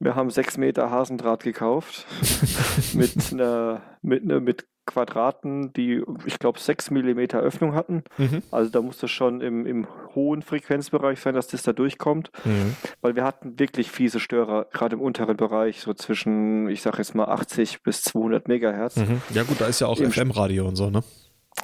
Wir 0.00 0.16
haben 0.16 0.30
sechs 0.30 0.56
Meter 0.56 0.90
Hasendraht 0.90 1.42
gekauft 1.42 2.06
mit 2.94 3.32
einer 3.32 3.82
mit, 4.02 4.22
einer, 4.22 4.40
mit 4.40 4.66
Quadraten, 4.90 5.72
die, 5.72 6.02
ich 6.26 6.38
glaube, 6.38 6.58
6 6.58 6.90
mm 6.90 7.20
Öffnung 7.36 7.74
hatten. 7.74 8.02
Mhm. 8.18 8.42
Also 8.50 8.70
da 8.70 8.82
muss 8.82 8.98
das 8.98 9.10
schon 9.10 9.40
im, 9.40 9.64
im 9.64 9.86
hohen 10.14 10.42
Frequenzbereich 10.42 11.20
sein, 11.20 11.34
dass 11.34 11.46
das 11.46 11.62
da 11.62 11.72
durchkommt. 11.72 12.30
Mhm. 12.44 12.74
Weil 13.00 13.14
wir 13.14 13.24
hatten 13.24 13.58
wirklich 13.58 13.90
fiese 13.90 14.18
Störer, 14.18 14.66
gerade 14.72 14.96
im 14.96 15.02
unteren 15.02 15.36
Bereich, 15.36 15.80
so 15.80 15.94
zwischen, 15.94 16.68
ich 16.68 16.82
sage 16.82 16.98
jetzt 16.98 17.14
mal 17.14 17.26
80 17.26 17.82
bis 17.82 18.02
200 18.02 18.48
Megahertz. 18.48 18.96
Mhm. 18.96 19.22
Ja 19.32 19.44
gut, 19.44 19.60
da 19.60 19.66
ist 19.66 19.80
ja 19.80 19.86
auch 19.86 19.98
FM-Radio 19.98 20.66
und 20.66 20.76
so, 20.76 20.90
ne? 20.90 21.04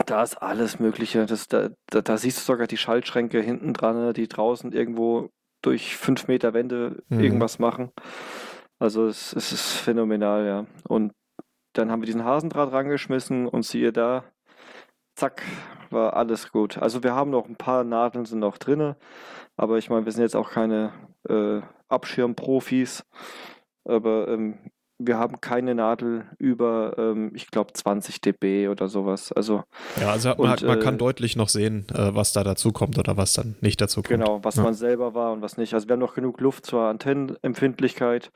Da 0.05 0.23
ist 0.23 0.41
alles 0.41 0.79
Mögliche. 0.79 1.27
Das, 1.27 1.49
da, 1.49 1.71
da, 1.91 2.03
da, 2.03 2.19
siehst 2.19 2.39
du 2.39 2.43
sogar 2.43 2.67
die 2.67 2.77
Schaltschränke 2.77 3.41
hinten 3.41 3.73
dran, 3.73 4.13
die 4.15 4.29
draußen 4.29 4.73
irgendwo 4.73 5.31
durch 5.63 5.97
5 5.97 6.29
Meter 6.29 6.55
Wände 6.55 7.03
mhm. 7.09 7.21
irgendwas 7.21 7.59
machen. 7.59 7.93
Also 8.79 9.07
es, 9.07 9.33
es 9.33 9.53
ist 9.53 9.73
phänomenal, 9.73 10.47
ja. 10.47 10.67
Und 10.89 11.13
dann 11.73 11.91
haben 11.91 12.03
wir 12.03 12.07
diesen 12.07 12.25
Hasendraht 12.25 12.73
rangeschmissen 12.73 13.47
und 13.47 13.65
siehe 13.65 13.93
da, 13.93 14.25
zack, 15.15 15.43
war 15.91 16.15
alles 16.15 16.53
gut. 16.53 16.79
Also 16.79 17.03
wir 17.03 17.15
haben 17.15 17.31
noch 17.31 17.47
ein 17.47 17.57
paar 17.57 17.85
Nadeln 17.85 18.25
sind 18.25 18.41
noch 18.41 18.59
drinne, 18.59 18.97
aber 19.57 19.79
ich 19.79 19.91
meine, 19.91 20.05
wir 20.05 20.13
sind 20.13 20.23
jetzt 20.23 20.37
auch 20.37 20.51
keine 20.51 20.93
äh, 21.29 21.61
Abschirmprofis, 21.89 23.05
aber 23.85 24.29
ähm, 24.29 24.59
wir 24.99 25.19
haben 25.19 25.41
keine 25.41 25.75
Nadel 25.75 26.27
über, 26.39 26.95
ähm, 26.99 27.33
ich 27.35 27.51
glaube, 27.51 27.73
20 27.73 28.21
dB 28.21 28.69
oder 28.69 28.89
sowas. 28.89 29.33
Also, 29.33 29.65
ja, 30.01 30.11
also 30.11 30.31
man, 30.31 30.53
und, 30.53 30.63
man 30.63 30.81
kann 30.81 30.95
äh, 30.95 30.99
deutlich 30.99 31.37
noch 31.37 31.49
sehen, 31.49 31.87
äh, 31.93 32.15
was 32.15 32.33
da 32.33 32.45
dazu 32.45 32.73
kommt 32.73 32.99
oder 32.99 33.17
was 33.17 33.35
dann 33.35 33.57
nicht 33.61 33.81
dazu 33.81 34.03
kommt. 34.03 34.09
Genau, 34.09 34.43
was 34.43 34.57
ja. 34.57 34.63
man 34.63 34.75
selber 34.75 35.15
war 35.15 35.33
und 35.33 35.43
was 35.43 35.59
nicht. 35.59 35.75
Also 35.75 35.89
wir 35.89 35.95
haben 35.95 36.01
noch 36.01 36.15
genug 36.15 36.41
Luft 36.41 36.67
zur 36.67 36.85
Antennenempfindlichkeit 36.85 38.31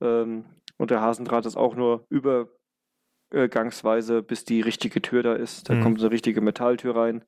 ähm, 0.00 0.44
und 0.78 0.90
der 0.90 1.02
Hasendraht 1.02 1.44
ist 1.44 1.56
auch 1.56 1.76
nur 1.76 2.06
übergangsweise, 2.08 4.22
bis 4.22 4.44
die 4.44 4.62
richtige 4.62 5.02
Tür 5.02 5.22
da 5.22 5.34
ist. 5.34 5.68
Da 5.68 5.74
mhm. 5.74 5.82
kommt 5.82 6.00
eine 6.00 6.10
richtige 6.10 6.40
Metalltür 6.40 6.96
rein 6.96 7.24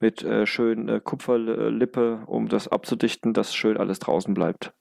mit 0.00 0.22
äh, 0.22 0.46
schön 0.46 0.88
äh, 0.88 1.00
Kupferlippe, 1.02 2.22
um 2.26 2.48
das 2.48 2.66
abzudichten, 2.66 3.32
dass 3.32 3.54
schön 3.54 3.76
alles 3.76 4.00
draußen 4.00 4.34
bleibt. 4.34 4.72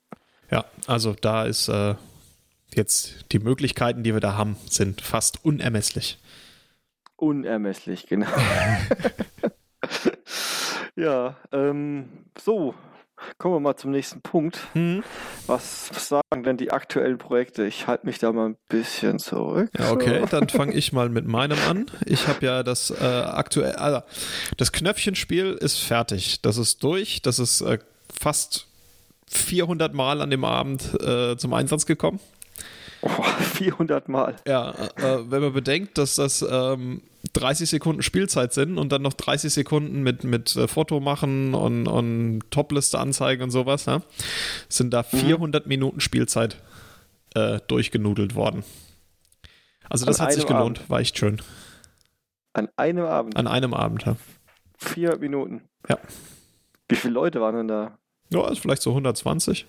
Ja, 0.49 0.65
also 0.87 1.13
da 1.19 1.45
ist 1.45 1.67
äh, 1.67 1.95
jetzt 2.75 3.31
die 3.31 3.39
Möglichkeiten, 3.39 4.03
die 4.03 4.13
wir 4.13 4.19
da 4.19 4.35
haben, 4.35 4.57
sind 4.69 5.01
fast 5.01 5.43
unermesslich. 5.43 6.19
Unermesslich, 7.15 8.07
genau. 8.07 8.27
ja, 10.95 11.35
ähm, 11.51 12.09
so, 12.39 12.75
kommen 13.37 13.55
wir 13.55 13.59
mal 13.59 13.75
zum 13.75 13.91
nächsten 13.91 14.21
Punkt. 14.21 14.59
Hm. 14.73 15.03
Was 15.47 15.87
sagen 15.87 16.43
denn 16.43 16.57
die 16.57 16.71
aktuellen 16.71 17.17
Projekte? 17.17 17.65
Ich 17.65 17.87
halte 17.87 18.05
mich 18.05 18.19
da 18.19 18.31
mal 18.31 18.49
ein 18.49 18.57
bisschen 18.69 19.19
zurück. 19.19 19.69
Ja, 19.77 19.91
okay, 19.91 20.23
dann 20.29 20.49
fange 20.49 20.73
ich 20.73 20.93
mal 20.93 21.09
mit 21.09 21.27
meinem 21.27 21.57
an. 21.67 21.87
Ich 22.05 22.27
habe 22.27 22.45
ja 22.45 22.63
das 22.63 22.91
äh, 22.91 23.03
aktuell, 23.03 23.73
also 23.73 24.01
das 24.57 24.71
Knöpfchenspiel 24.71 25.53
ist 25.53 25.79
fertig. 25.79 26.41
Das 26.41 26.57
ist 26.57 26.83
durch. 26.83 27.21
Das 27.21 27.39
ist 27.39 27.61
äh, 27.61 27.79
fast 28.13 28.67
400 29.29 29.93
Mal 29.93 30.21
an 30.21 30.29
dem 30.29 30.45
Abend 30.45 31.01
äh, 31.01 31.35
zum 31.37 31.53
Einsatz 31.53 31.85
gekommen. 31.85 32.19
Oh, 33.07 33.23
400 33.23 34.09
Mal. 34.09 34.35
Ja, 34.45 34.71
äh, 34.71 35.19
wenn 35.29 35.41
man 35.41 35.53
bedenkt, 35.53 35.97
dass 35.97 36.15
das 36.15 36.41
ähm, 36.41 37.01
30 37.33 37.69
Sekunden 37.69 38.01
Spielzeit 38.01 38.53
sind 38.53 38.77
und 38.77 38.91
dann 38.91 39.01
noch 39.01 39.13
30 39.13 39.53
Sekunden 39.53 40.03
mit, 40.03 40.23
mit 40.23 40.55
äh, 40.55 40.67
Foto 40.67 40.99
machen 40.99 41.53
und, 41.53 41.87
und 41.87 42.41
Topliste 42.51 42.99
anzeigen 42.99 43.43
und 43.43 43.51
sowas, 43.51 43.85
ja, 43.85 44.01
sind 44.69 44.93
da 44.93 45.03
400 45.03 45.65
mhm. 45.65 45.69
Minuten 45.69 45.99
Spielzeit 46.01 46.57
äh, 47.35 47.59
durchgenudelt 47.67 48.35
worden. 48.35 48.63
Also 49.89 50.05
das 50.05 50.19
An 50.19 50.27
hat 50.27 50.33
sich 50.33 50.45
gelohnt, 50.45 50.79
Abend. 50.79 50.89
war 50.89 50.99
echt 50.99 51.17
schön. 51.17 51.41
An 52.53 52.69
einem 52.75 53.05
Abend? 53.05 53.37
An 53.37 53.47
einem 53.47 53.73
Abend, 53.73 54.05
ja. 54.05 54.17
Vier 54.77 55.17
Minuten? 55.17 55.61
Ja. 55.87 55.97
Wie 56.89 56.95
viele 56.95 57.13
Leute 57.13 57.39
waren 57.41 57.55
denn 57.55 57.67
da? 57.67 57.97
Ja, 58.29 58.53
vielleicht 58.55 58.81
so 58.81 58.89
120. 58.91 59.65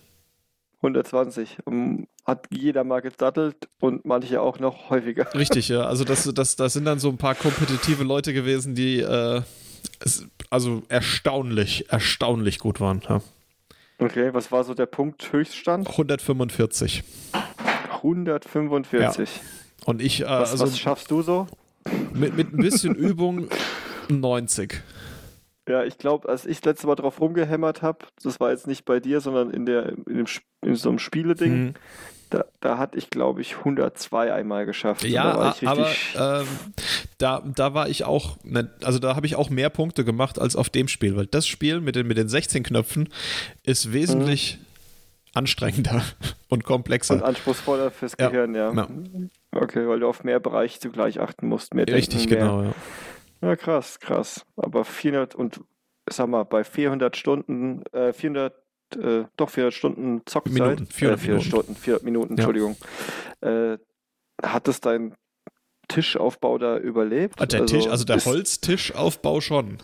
120. 0.78 1.58
Hat 2.24 2.46
jeder 2.50 2.84
mal 2.84 3.00
gedattelt 3.00 3.68
und 3.80 4.04
manche 4.04 4.40
auch 4.40 4.58
noch 4.58 4.90
häufiger. 4.90 5.26
Richtig, 5.34 5.68
ja. 5.68 5.82
Also 5.82 6.04
das, 6.04 6.24
das, 6.34 6.56
das 6.56 6.72
sind 6.72 6.84
dann 6.84 6.98
so 6.98 7.08
ein 7.08 7.18
paar 7.18 7.34
kompetitive 7.34 8.04
Leute 8.04 8.32
gewesen, 8.32 8.74
die 8.74 9.00
äh, 9.00 9.42
also 10.50 10.82
erstaunlich, 10.88 11.90
erstaunlich 11.90 12.58
gut 12.58 12.80
waren. 12.80 13.02
Ja. 13.08 13.20
Okay, 13.98 14.32
was 14.32 14.52
war 14.52 14.62
so 14.62 14.74
der 14.74 14.86
Punkt 14.86 15.32
Höchststand? 15.32 15.88
145. 15.88 17.02
145. 17.90 19.00
Ja. 19.00 19.42
Und 19.84 20.00
ich, 20.00 20.20
äh, 20.20 20.26
was, 20.26 20.52
also, 20.52 20.64
was 20.64 20.78
schaffst 20.78 21.10
du 21.10 21.22
so? 21.22 21.48
Mit, 22.12 22.36
mit 22.36 22.52
ein 22.52 22.58
bisschen 22.58 22.94
Übung 22.94 23.48
90. 24.08 24.80
Ja, 25.68 25.84
ich 25.84 25.98
glaube, 25.98 26.28
als 26.28 26.46
ich 26.46 26.60
das 26.60 26.72
letzte 26.72 26.86
Mal 26.86 26.94
drauf 26.94 27.20
rumgehämmert 27.20 27.82
habe, 27.82 27.98
das 28.22 28.40
war 28.40 28.50
jetzt 28.50 28.66
nicht 28.66 28.86
bei 28.86 29.00
dir, 29.00 29.20
sondern 29.20 29.50
in, 29.50 29.66
der, 29.66 29.90
in, 30.06 30.16
dem, 30.16 30.26
in 30.62 30.74
so 30.74 30.88
einem 30.88 30.98
Spieleding, 30.98 31.52
hm. 31.52 31.74
da, 32.30 32.46
da 32.60 32.78
hatte 32.78 32.96
ich, 32.96 33.10
glaube 33.10 33.42
ich, 33.42 33.58
102 33.58 34.32
einmal 34.32 34.64
geschafft. 34.64 35.04
Ja, 35.04 35.54
aber 35.64 35.90
ähm, 36.16 36.46
da, 37.18 37.42
da 37.44 37.74
war 37.74 37.90
ich 37.90 38.04
auch, 38.04 38.38
ne, 38.44 38.70
also 38.82 38.98
da 38.98 39.14
habe 39.14 39.26
ich 39.26 39.36
auch 39.36 39.50
mehr 39.50 39.68
Punkte 39.68 40.04
gemacht 40.06 40.40
als 40.40 40.56
auf 40.56 40.70
dem 40.70 40.88
Spiel, 40.88 41.16
weil 41.16 41.26
das 41.26 41.46
Spiel 41.46 41.82
mit 41.82 41.96
den, 41.96 42.06
mit 42.06 42.16
den 42.16 42.30
16 42.30 42.62
Knöpfen 42.62 43.10
ist 43.62 43.92
wesentlich 43.92 44.54
hm. 44.54 44.60
anstrengender 45.34 46.02
und 46.48 46.64
komplexer. 46.64 47.14
Und 47.14 47.24
anspruchsvoller 47.24 47.90
fürs 47.90 48.12
ja. 48.18 48.30
Gehirn, 48.30 48.54
ja. 48.54 48.72
ja. 48.72 48.88
Okay, 49.52 49.86
weil 49.86 50.00
du 50.00 50.08
auf 50.08 50.24
mehr 50.24 50.40
Bereiche 50.40 50.80
zugleich 50.80 51.20
achten 51.20 51.46
musst. 51.46 51.74
Mehr 51.74 51.86
Richtig, 51.86 52.26
denken, 52.26 52.38
genau, 52.38 52.62
ja. 52.62 52.74
Ja, 53.40 53.56
krass, 53.56 54.00
krass. 54.00 54.44
Aber 54.56 54.84
400 54.84 55.34
und 55.34 55.60
sag 56.08 56.28
mal, 56.28 56.44
bei 56.44 56.64
400 56.64 57.16
Stunden, 57.16 57.82
äh, 57.92 58.12
400, 58.12 58.54
äh, 58.96 59.24
doch 59.36 59.50
400 59.50 59.74
Stunden 59.74 60.22
Zockzeit, 60.26 60.52
Minuten, 60.52 60.86
400, 60.86 60.90
äh, 60.90 61.22
400 61.22 61.22
Minuten. 61.22 61.44
Stunden, 61.44 61.74
400 61.76 62.04
Minuten, 62.04 62.34
Entschuldigung. 62.34 62.76
Ja. 63.42 63.72
Äh, 63.74 63.78
hat 64.42 64.68
es 64.68 64.80
dein 64.80 65.14
Tischaufbau 65.88 66.58
da 66.58 66.78
überlebt? 66.78 67.38
Der 67.38 67.60
also, 67.60 67.76
Tisch, 67.76 67.86
also 67.88 68.04
der 68.04 68.24
Holztischaufbau 68.24 69.40
schon. 69.40 69.78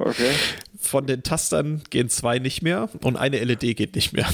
Okay. 0.00 0.30
Von 0.78 1.06
den 1.06 1.24
Tastern 1.24 1.82
gehen 1.90 2.08
zwei 2.08 2.38
nicht 2.38 2.62
mehr 2.62 2.88
und 3.02 3.16
eine 3.16 3.42
LED 3.42 3.76
geht 3.76 3.96
nicht 3.96 4.12
mehr. 4.12 4.28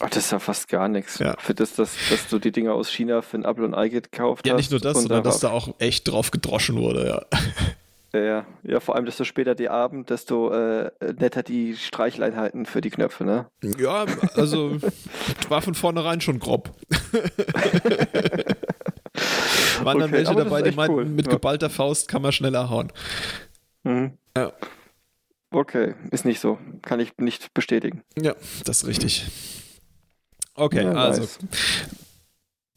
Oh, 0.00 0.06
das 0.08 0.16
ist 0.18 0.32
ja 0.32 0.38
fast 0.38 0.68
gar 0.68 0.88
nichts. 0.88 1.18
Ja. 1.18 1.34
Für 1.38 1.54
das, 1.54 1.74
dass, 1.74 1.96
dass 2.10 2.28
du 2.28 2.38
die 2.38 2.52
Dinger 2.52 2.74
aus 2.74 2.90
China 2.90 3.22
für 3.22 3.38
ein 3.38 3.44
Apple 3.44 3.64
und 3.64 3.74
Ei 3.74 3.88
gekauft 3.88 4.46
ja, 4.46 4.52
hast. 4.52 4.56
Ja, 4.56 4.56
nicht 4.56 4.70
nur 4.70 4.80
das, 4.80 5.02
sondern 5.02 5.22
dass 5.22 5.40
da 5.40 5.50
auch 5.50 5.74
echt 5.78 6.08
drauf 6.08 6.30
gedroschen 6.30 6.76
wurde, 6.76 7.06
ja. 7.06 7.24
Ja, 8.12 8.46
ja, 8.62 8.80
vor 8.80 8.94
allem, 8.94 9.04
desto 9.04 9.24
später 9.24 9.54
die 9.54 9.68
Abend, 9.68 10.10
desto 10.10 10.50
äh, 10.50 10.90
netter 11.18 11.42
die 11.42 11.76
Streichleinheiten 11.76 12.64
für 12.64 12.80
die 12.80 12.90
Knöpfe, 12.90 13.24
ne? 13.24 13.46
Ja, 13.78 14.06
also 14.34 14.78
war 15.48 15.60
von 15.60 15.74
vornherein 15.74 16.20
schon 16.20 16.38
grob. 16.38 16.70
Waren 19.82 19.96
okay, 19.96 19.98
dann 19.98 20.12
welche 20.12 20.34
dabei, 20.34 20.62
die 20.62 20.74
meinten, 20.74 20.94
cool. 20.94 21.04
mit 21.04 21.28
geballter 21.28 21.68
Faust 21.68 22.08
kann 22.08 22.22
man 22.22 22.32
schneller 22.32 22.70
hauen. 22.70 22.92
Mhm. 23.82 24.12
Ja. 24.36 24.52
Okay, 25.50 25.94
ist 26.10 26.24
nicht 26.24 26.40
so. 26.40 26.58
Kann 26.82 27.00
ich 27.00 27.16
nicht 27.18 27.54
bestätigen. 27.54 28.02
Ja, 28.18 28.34
das 28.64 28.78
ist 28.82 28.86
richtig. 28.86 29.26
Okay, 30.56 30.84
ja, 30.84 30.92
also 30.92 31.20
nice. 31.20 31.38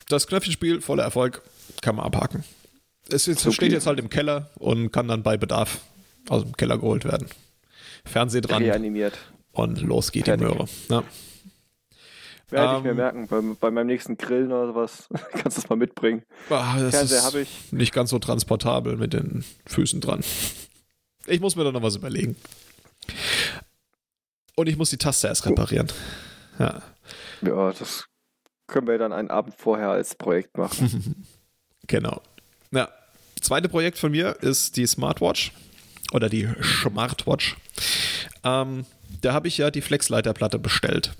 das 0.08 0.28
Knöpfchenspiel, 0.28 0.82
voller 0.82 1.04
Erfolg, 1.04 1.42
kann 1.82 1.96
man 1.96 2.06
abhaken. 2.06 2.44
Es, 3.12 3.28
es 3.28 3.42
so 3.42 3.52
steht 3.52 3.72
jetzt 3.72 3.88
halt 3.88 4.00
im 4.00 4.10
Keller 4.10 4.50
und 4.56 4.92
kann 4.92 5.08
dann 5.08 5.24
bei 5.24 5.38
Bedarf 5.38 5.80
aus 6.28 6.44
dem 6.44 6.56
Keller 6.58 6.78
geholt 6.78 7.06
werden. 7.06 7.28
Fernseh 8.06 8.42
dran. 8.42 8.64
Reanimiert. 8.64 9.18
Und 9.52 9.82
los 9.82 10.12
geht 10.12 10.26
Fertig. 10.26 10.48
die 10.48 10.54
Möhre. 10.54 10.70
Ja. 10.90 11.04
Werde 12.50 12.72
ähm, 12.72 12.78
ich 12.78 12.84
mir 12.84 12.94
merken, 12.94 13.28
bei, 13.28 13.42
bei, 13.60 13.72
meinem 13.72 13.88
nächsten 13.88 14.18
Grillen 14.18 14.52
oder 14.52 14.68
sowas 14.68 15.08
kannst 15.32 15.58
du 15.58 15.62
es 15.62 15.70
mal 15.70 15.76
mitbringen. 15.76 16.24
Ach, 16.50 16.78
Fernseher 16.90 17.24
habe 17.24 17.42
ich. 17.42 17.72
Nicht 17.72 17.94
ganz 17.94 18.10
so 18.10 18.20
transportabel 18.20 18.98
mit 18.98 19.14
den 19.14 19.44
Füßen 19.66 20.02
dran. 20.02 20.22
Ich 21.28 21.40
muss 21.40 21.56
mir 21.56 21.64
da 21.64 21.72
noch 21.72 21.84
was 21.84 21.96
überlegen. 21.96 22.36
Und 24.56 24.68
ich 24.68 24.78
muss 24.78 24.90
die 24.90 24.98
Taste 24.98 25.28
erst 25.28 25.46
reparieren. 25.46 25.88
Ja. 26.58 26.82
Ja, 27.42 27.72
das 27.72 28.06
können 28.68 28.88
wir 28.88 28.98
dann 28.98 29.13
einen 29.13 29.30
Abend 29.30 29.56
vorher 29.56 29.89
als 29.89 30.16
Projekt 30.16 30.58
machen. 30.58 31.25
genau. 31.88 32.22
Ja. 32.72 32.89
Zweite 33.42 33.70
Projekt 33.70 33.98
von 33.98 34.12
mir 34.12 34.36
ist 34.42 34.75
die 34.75 34.86
Smartwatch 34.86 35.54
oder 36.12 36.30
die 36.30 36.48
Smartwatch. 36.62 37.56
Ähm, 38.44 38.86
da 39.22 39.34
habe 39.34 39.48
ich 39.48 39.58
ja 39.58 39.72
die 39.72 39.82
Flexleiterplatte 39.82 40.60
bestellt. 40.60 41.13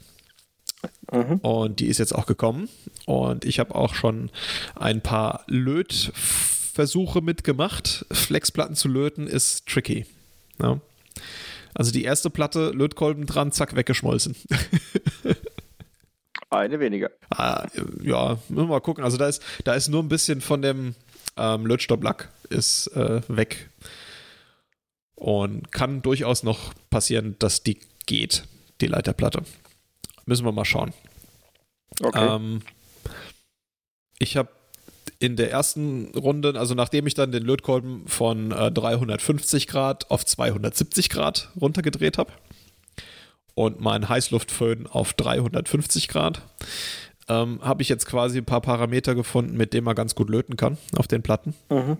Mhm. 1.12 1.38
Und 1.38 1.80
die 1.80 1.88
ist 1.88 1.98
jetzt 1.98 2.14
auch 2.14 2.26
gekommen. 2.26 2.70
Und 3.06 3.46
ich 3.46 3.60
habe 3.60 3.76
auch 3.76 3.94
schon 3.94 4.30
ein 4.76 5.02
paar 5.02 5.44
Lötversuche 5.48 7.22
mitgemacht. 7.22 8.06
Flexplatten 8.12 8.76
zu 8.76 8.88
löten 8.88 9.28
ist 9.28 9.66
tricky. 9.66 10.06
Ja. 10.62 10.80
Also 11.74 11.92
die 11.92 12.04
erste 12.04 12.30
Platte, 12.30 12.72
Lötkolben 12.72 13.26
dran, 13.26 13.52
zack, 13.52 13.76
weggeschmolzen. 13.76 14.36
Eine 16.50 16.80
weniger. 16.80 17.12
Ah, 17.30 17.68
ja, 18.02 18.40
müssen 18.50 18.68
wir 18.68 18.74
mal 18.74 18.82
gucken. 18.82 19.04
Also 19.04 19.18
da 19.18 19.28
ist, 19.28 19.44
da 19.66 19.74
ist 19.74 19.88
nur 19.88 20.02
ein 20.02 20.10
bisschen 20.10 20.42
von 20.42 20.62
dem 20.62 20.96
ähm, 21.38 21.66
Lötstopplack 21.66 22.30
ist 22.50 22.88
äh, 22.96 23.22
weg. 23.28 23.70
Und 25.16 25.72
kann 25.72 26.02
durchaus 26.02 26.44
noch 26.44 26.74
passieren, 26.90 27.36
dass 27.40 27.62
die 27.62 27.80
geht, 28.06 28.44
die 28.82 28.88
Leiterplatte. 28.88 29.44
Müssen 30.26 30.46
wir 30.46 30.52
mal 30.52 30.66
schauen. 30.66 30.94
Okay. 32.02 32.36
Ähm, 32.36 32.62
ich 34.18 34.38
habe 34.38 34.50
in 35.20 35.36
der 35.36 35.52
ersten 35.52 36.12
Runde, 36.16 36.58
also 36.58 36.74
nachdem 36.76 37.06
ich 37.06 37.14
dann 37.14 37.32
den 37.32 37.44
Lötkolben 37.44 38.08
von 38.08 38.52
äh, 38.52 38.72
350 38.72 39.68
Grad 39.68 40.10
auf 40.10 40.26
270 40.26 41.10
Grad 41.10 41.50
runtergedreht 41.60 42.18
habe, 42.18 42.32
und 43.60 43.82
mein 43.82 44.08
Heißluftföhn 44.08 44.88
auf 44.88 45.14
350 45.16 46.08
Grad. 46.08 46.42
ähm, 47.28 47.60
habe 47.62 47.82
ich 47.82 47.90
jetzt 47.90 48.06
quasi 48.06 48.38
ein 48.38 48.46
paar 48.46 48.62
Parameter 48.62 49.16
gefunden, 49.16 49.58
mit 49.58 49.74
denen 49.74 49.84
man 49.84 49.96
ganz 49.96 50.16
gut 50.16 50.30
löten 50.30 50.56
kann 50.56 50.78
auf 50.96 51.08
den 51.10 51.22
Platten. 51.22 51.54
Mhm. 51.70 51.98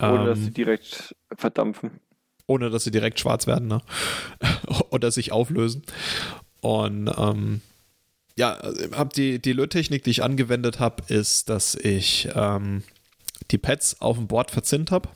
Ohne 0.00 0.20
ähm, 0.20 0.24
dass 0.24 0.38
sie 0.38 0.50
direkt 0.52 1.14
verdampfen. 1.36 2.00
Ohne 2.46 2.70
dass 2.70 2.84
sie 2.84 2.90
direkt 2.90 3.20
schwarz 3.20 3.46
werden, 3.46 3.68
ne? 3.68 3.82
Oder 4.90 5.10
sich 5.10 5.32
auflösen. 5.32 5.82
Und 6.62 7.10
ähm, 7.14 7.60
ja, 8.38 8.58
hab 8.92 9.12
die, 9.12 9.38
die 9.38 9.52
Löttechnik, 9.52 10.04
die 10.04 10.10
ich 10.10 10.22
angewendet 10.22 10.80
habe, 10.80 11.02
ist, 11.08 11.50
dass 11.50 11.74
ich 11.74 12.30
ähm, 12.34 12.84
die 13.50 13.58
Pads 13.58 14.00
auf 14.00 14.16
dem 14.16 14.28
Board 14.28 14.50
verzinnt 14.50 14.90
habe 14.90 15.10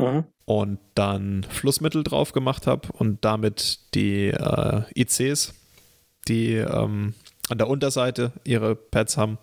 mhm. 0.00 0.24
und 0.44 0.78
dann 0.94 1.44
Flussmittel 1.44 2.02
drauf 2.02 2.32
gemacht 2.32 2.66
habe 2.66 2.88
und 2.92 3.24
damit 3.24 3.80
die 3.94 4.28
äh, 4.28 4.82
ICs, 4.96 5.54
die 6.28 6.54
ähm, 6.54 7.14
an 7.48 7.58
der 7.58 7.68
Unterseite 7.68 8.32
ihre 8.44 8.74
Pads 8.74 9.16
haben, 9.16 9.38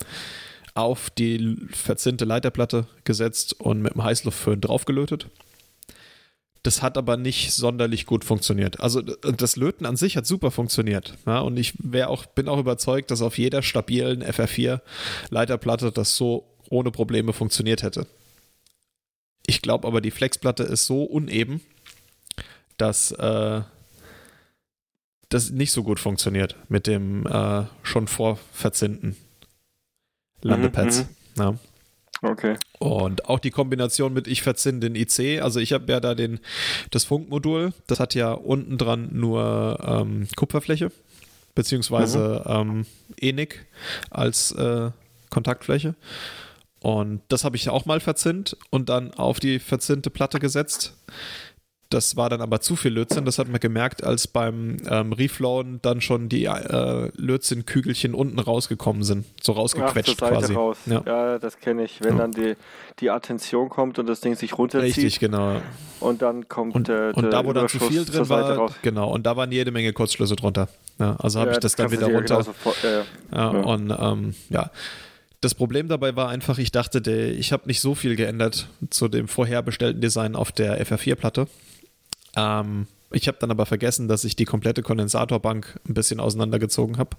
auf 0.74 1.10
die 1.10 1.58
verzinnte 1.72 2.26
Leiterplatte 2.26 2.88
gesetzt 3.04 3.60
und 3.60 3.82
mit 3.82 3.96
dem 3.96 4.04
Heißluftföhn 4.04 4.62
draufgelötet. 4.62 5.28
Das 6.64 6.82
hat 6.82 6.98
aber 6.98 7.18
nicht 7.18 7.54
sonderlich 7.54 8.06
gut 8.06 8.26
funktioniert. 8.26 8.80
Also 8.82 9.02
das 9.02 9.56
Löten 9.56 9.86
an 9.86 9.96
sich 9.96 10.18
hat 10.18 10.26
super 10.26 10.52
funktioniert. 10.52 11.14
Ja, 11.26 11.40
und 11.40 11.58
ich 11.58 11.74
auch, 12.06 12.26
bin 12.26 12.50
auch 12.50 12.60
überzeugt, 12.60 13.10
dass 13.10 13.22
auf 13.22 13.38
jeder 13.38 13.62
stabilen 13.62 14.24
FR4 14.24 14.82
Leiterplatte 15.30 15.92
das 15.92 16.16
so 16.16 16.46
ohne 16.70 16.92
Probleme 16.92 17.34
funktioniert 17.34 17.84
hätte. 17.84 18.06
Ich 19.48 19.62
glaube 19.62 19.88
aber, 19.88 20.02
die 20.02 20.12
Flexplatte 20.12 20.64
ist 20.64 20.86
so 20.86 21.04
uneben, 21.04 21.62
dass 22.78 23.12
äh, 23.14 23.62
das 25.30 25.50
nicht 25.50 25.72
so 25.72 25.84
gut 25.84 26.00
funktioniert 26.00 26.56
mit 26.70 26.86
dem 26.86 27.26
äh, 27.26 27.64
schon 27.82 28.08
vorverzinnten 28.08 29.16
Landepads. 30.42 31.00
Mhm, 31.00 31.06
mhm. 31.06 31.42
ja. 31.42 31.56
Okay. 32.22 32.56
Und 32.80 33.26
auch 33.26 33.40
die 33.40 33.52
Kombination 33.52 34.14
mit 34.14 34.28
ich 34.28 34.42
verzinn 34.42 34.82
den 34.82 34.96
IC, 34.96 35.42
also 35.42 35.60
ich 35.60 35.72
habe 35.74 35.92
ja 35.92 36.00
da 36.00 36.16
den, 36.16 36.40
das 36.90 37.04
Funkmodul, 37.04 37.74
das 37.86 38.00
hat 38.00 38.16
ja 38.16 38.32
unten 38.32 38.78
dran 38.78 39.10
nur 39.12 39.80
ähm, 39.84 40.28
Kupferfläche, 40.36 40.92
beziehungsweise 41.54 42.44
mhm. 42.46 42.52
ähm, 42.52 42.86
ENIC 43.20 43.66
als 44.10 44.52
äh, 44.54 44.90
Kontaktfläche. 45.30 45.96
Und 46.88 47.20
das 47.28 47.44
habe 47.44 47.58
ich 47.58 47.68
auch 47.68 47.86
mal 47.86 48.00
verzinnt 48.00 48.56
und 48.70 48.88
dann 48.88 49.14
auf 49.14 49.42
die 49.42 49.60
verzinnte 49.60 50.10
Platte 50.10 50.40
gesetzt. 50.40 50.94
Das 51.90 52.16
war 52.16 52.30
dann 52.30 52.40
aber 52.40 52.62
zu 52.62 52.78
viel 52.78 52.94
Lötzinn. 52.94 53.26
Das 53.26 53.40
hat 53.40 53.50
man 53.50 53.60
gemerkt, 53.60 54.06
als 54.06 54.26
beim 54.26 54.78
ähm, 54.90 55.12
Reflowen 55.12 55.80
dann 55.82 56.00
schon 56.00 56.30
die 56.30 56.46
äh, 56.46 57.12
Lötzinn-Kügelchen 57.18 58.14
unten 58.14 58.40
rausgekommen 58.40 59.04
sind. 59.04 59.26
So 59.42 59.52
rausgequetscht 59.52 60.18
Ach, 60.24 60.30
quasi. 60.30 60.54
Raus. 60.54 60.78
Ja. 60.86 61.02
ja 61.06 61.40
das 61.40 61.60
kenne 61.60 61.84
ich. 61.84 62.02
Wenn 62.02 62.14
ja. 62.14 62.20
dann 62.20 62.32
die, 62.32 62.56
die 63.00 63.10
Attention 63.10 63.68
kommt 63.68 64.00
und 64.00 64.08
das 64.08 64.22
Ding 64.22 64.36
sich 64.36 64.58
runterzieht. 64.58 64.96
Richtig, 64.96 65.20
genau. 65.20 65.62
Und 66.00 66.22
dann 66.22 66.48
kommt 66.48 66.74
und, 66.74 66.88
der, 66.88 67.18
Und 67.18 67.34
da, 67.34 67.46
wo 67.46 67.52
dann 67.52 67.68
zu 67.68 67.82
viel 67.82 68.06
drin 68.06 68.30
war, 68.30 68.50
raus. 68.50 68.72
genau. 68.82 69.12
Und 69.12 69.26
da 69.26 69.36
waren 69.36 69.52
jede 69.52 69.72
Menge 69.72 69.92
Kurzschlüsse 69.92 70.38
drunter. 70.38 70.70
Ja, 71.00 71.18
also 71.20 71.42
habe 71.42 71.52
ich 71.52 71.58
das, 71.58 71.76
dann 71.76 71.92
wieder 71.92 72.08
runter. 72.08 72.44
Sofort, 72.44 72.78
ja, 73.34 73.50
Und 73.50 73.94
ähm, 74.00 74.36
ja. 74.50 74.72
Das 75.42 75.54
Problem 75.54 75.88
dabei 75.88 76.16
war 76.16 76.30
einfach, 76.30 76.58
ich 76.58 76.72
dachte, 76.72 77.02
der, 77.02 77.34
ich 77.34 77.52
habe 77.52 77.68
nicht 77.68 77.80
so 77.80 77.94
viel 77.94 78.16
geändert 78.16 78.68
zu 78.90 79.08
dem 79.08 79.28
vorher 79.28 79.62
bestellten 79.62 80.02
Design 80.02 80.36
auf 80.36 80.52
der 80.52 80.84
FR4-Platte. 80.86 81.48
Ähm, 82.36 82.88
ich 83.12 83.28
habe 83.28 83.38
dann 83.40 83.52
aber 83.52 83.66
vergessen, 83.66 84.08
dass 84.08 84.24
ich 84.24 84.36
die 84.36 84.46
komplette 84.46 84.82
Kondensatorbank 84.82 85.80
ein 85.88 85.94
bisschen 85.94 86.20
auseinandergezogen 86.20 86.98
habe 86.98 87.18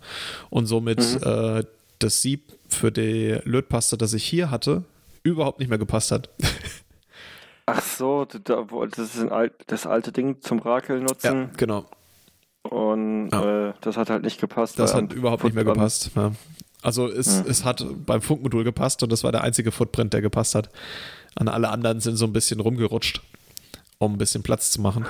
und 0.51 0.67
somit 0.67 0.99
mhm. 0.99 1.27
äh, 1.27 1.65
das 1.99 2.23
Sieb 2.23 2.53
für 2.69 2.93
die 2.93 3.39
Lötpaste, 3.45 3.97
das 3.97 4.13
ich 4.13 4.25
hier 4.25 4.51
hatte, 4.51 4.85
überhaupt 5.23 5.61
nicht 5.61 5.69
mehr 5.69 5.79
gepasst 5.79 6.11
hat. 6.11 6.29
Ach 7.67 7.83
so, 7.83 8.25
das 8.25 8.99
ist 8.99 9.31
alt, 9.31 9.53
das 9.67 9.87
alte 9.87 10.11
Ding 10.11 10.41
zum 10.41 10.59
Rakeln 10.59 11.03
nutzen. 11.05 11.43
Ja, 11.43 11.51
genau. 11.57 11.87
Und 12.63 13.31
ja. 13.31 13.69
äh, 13.69 13.73
das 13.81 13.97
hat 13.97 14.11
halt 14.11 14.23
nicht 14.23 14.41
gepasst. 14.41 14.79
Das 14.79 14.95
hat 14.95 15.13
überhaupt 15.13 15.45
nicht 15.45 15.55
mehr 15.55 15.65
gepasst. 15.65 16.11
Ja. 16.17 16.33
Also 16.83 17.09
es, 17.09 17.27
ja. 17.27 17.45
es 17.49 17.65
hat 17.65 17.85
beim 18.07 18.23
Funkmodul 18.23 18.65
gepasst 18.65 19.03
und 19.03 19.11
das 19.11 19.25
war 19.25 19.33
der 19.33 19.43
einzige 19.43 19.73
Footprint, 19.73 20.13
der 20.13 20.23
gepasst 20.23 20.55
hat. 20.55 20.71
An 21.35 21.49
alle 21.49 21.69
anderen 21.69 22.01
sind 22.01 22.17
so 22.17 22.25
ein 22.25 22.33
bisschen 22.33 22.61
rumgerutscht 22.61 23.21
um 23.99 24.15
ein 24.15 24.19
bisschen 24.19 24.43
Platz 24.43 24.71
zu 24.71 24.81
machen. 24.81 25.07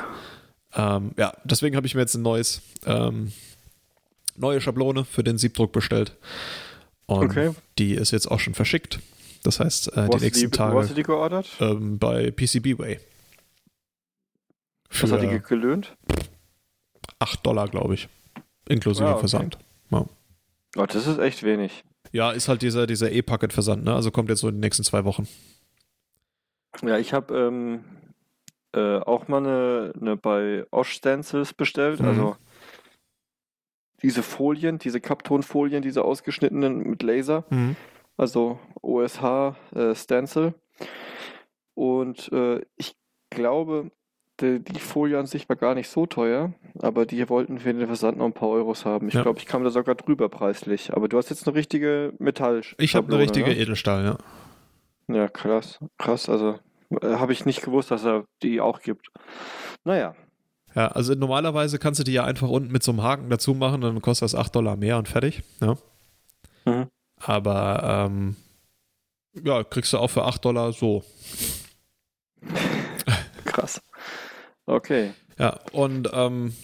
Ähm, 0.75 1.13
ja, 1.17 1.35
deswegen 1.45 1.77
habe 1.77 1.87
ich 1.87 1.95
mir 1.95 2.01
jetzt 2.01 2.15
ein 2.15 2.23
neues, 2.23 2.63
ähm, 2.87 3.33
neue 4.37 4.61
Schablone 4.61 5.05
für 5.05 5.23
den 5.23 5.39
Siebdruck 5.39 5.73
bestellt. 5.73 6.17
Und 7.07 7.31
okay. 7.31 7.55
die 7.79 7.95
ist 7.95 8.11
jetzt 8.11 8.31
auch 8.31 8.41
schon 8.41 8.55
verschickt. 8.55 8.99
Das 9.45 9.61
heißt, 9.61 9.97
äh, 9.97 10.09
die 10.09 10.19
nächsten 10.19 10.51
die, 10.51 10.57
Tage. 10.57 10.75
Wo 10.75 10.81
hast 10.81 10.91
du 10.91 10.95
die 10.95 11.03
geordert? 11.03 11.49
Ähm, 11.61 11.99
bei 11.99 12.31
PCBWay. 12.31 12.99
Was 15.01 15.13
hat 15.13 15.23
die 15.23 15.41
gelöhnt? 15.41 15.97
8 17.19 17.47
Dollar, 17.47 17.69
glaube 17.69 17.95
ich. 17.95 18.09
Inklusive 18.69 19.07
ah, 19.07 19.13
okay. 19.13 19.21
Versand. 19.21 19.59
Ja. 19.91 20.07
Oh, 20.77 20.87
das 20.87 21.07
ist 21.07 21.19
echt 21.19 21.43
wenig. 21.43 21.83
Ja, 22.13 22.31
ist 22.31 22.49
halt 22.49 22.63
dieser, 22.63 22.87
dieser 22.87 23.11
E-Packet-Versand, 23.11 23.85
ne? 23.85 23.95
Also 23.95 24.11
kommt 24.11 24.29
jetzt 24.29 24.41
so 24.41 24.49
in 24.49 24.57
den 24.57 24.61
nächsten 24.61 24.85
zwei 24.85 25.05
Wochen. 25.05 25.29
Ja, 26.83 26.99
ich 26.99 27.13
habe 27.13 27.37
ähm, 27.37 27.85
äh, 28.73 28.99
auch 28.99 29.29
mal 29.29 29.39
eine, 29.39 29.93
eine 30.01 30.17
bei 30.17 30.65
Osh 30.71 30.93
Stencils 30.93 31.55
bestellt. 31.55 32.01
Mhm. 32.01 32.09
Also 32.09 32.37
diese 34.03 34.23
Folien, 34.23 34.79
diese 34.79 35.01
Kaptonfolien, 35.01 35.83
diese 35.83 36.05
ausgeschnittenen 36.05 36.79
mit 36.79 37.03
Laser. 37.03 37.45
Mhm. 37.51 37.77
Also 38.17 38.59
OSH 38.83 39.55
äh, 39.75 39.95
Stencil. 39.95 40.55
Und 41.75 42.31
äh, 42.33 42.61
ich 42.77 42.97
glaube, 43.31 43.91
die, 44.41 44.61
die, 44.61 44.81
Folie 44.81 45.19
an 45.19 45.27
sich 45.27 45.49
war 45.49 45.57
gar 45.57 45.75
nicht 45.75 45.89
so 45.89 46.07
teuer, 46.07 46.53
aber 46.81 47.07
die 47.07 47.29
wollten 47.29 47.59
für 47.59 47.73
den 47.75 47.87
Versand 47.87 48.19
noch 48.19 48.27
ein 48.27 48.33
paar 48.33 48.49
Euros 48.49 48.85
haben. 48.85 49.09
Ich 49.09 49.15
ja. 49.15 49.23
glaube, 49.23 49.39
ich 49.39 49.47
kam 49.47 49.65
da 49.65 49.71
sogar 49.71 49.95
drüber 49.95 50.29
preislich. 50.29 50.93
Aber 50.93 51.09
du 51.09 51.19
hast 51.19 51.31
jetzt 51.31 51.47
eine 51.47 51.57
richtige 51.57 52.13
Metall. 52.19 52.63
Ich 52.79 52.95
habe 52.95 53.09
eine 53.09 53.19
richtige 53.23 53.51
ne? 53.51 53.57
Edelstahl, 53.57 54.05
ja. 54.05 54.19
Ja, 55.15 55.29
krass. 55.29 55.79
Krass, 55.97 56.29
also 56.29 56.59
äh, 56.91 57.15
Habe 57.15 57.33
ich 57.33 57.45
nicht 57.45 57.63
gewusst, 57.63 57.91
dass 57.91 58.05
er 58.05 58.25
die 58.43 58.61
auch 58.61 58.81
gibt. 58.81 59.09
Naja. 59.85 60.15
Ja, 60.75 60.89
also 60.89 61.15
normalerweise 61.15 61.79
kannst 61.79 62.01
du 62.01 62.05
die 62.05 62.13
ja 62.13 62.25
einfach 62.25 62.49
unten 62.49 62.71
mit 62.71 62.83
so 62.83 62.93
einem 62.93 63.03
Haken 63.03 63.31
dazu 63.31 63.55
machen, 63.55 63.81
dann 63.81 64.03
kostet 64.03 64.25
das 64.25 64.35
8 64.35 64.55
Dollar 64.55 64.77
mehr 64.77 64.99
und 64.99 65.09
fertig. 65.09 65.43
Ja. 65.61 65.77
Mhm. 66.65 66.89
Aber 67.21 68.07
ähm, 68.07 68.37
ja, 69.43 69.65
kriegst 69.65 69.93
du 69.93 69.99
auch 69.99 70.09
für 70.09 70.25
8 70.25 70.45
Dollar 70.45 70.73
so. 70.73 71.03
Krass. 73.45 73.81
Okay. 74.69 75.15
Ja, 75.39 75.59
und 75.73 76.11
ähm, 76.13 76.55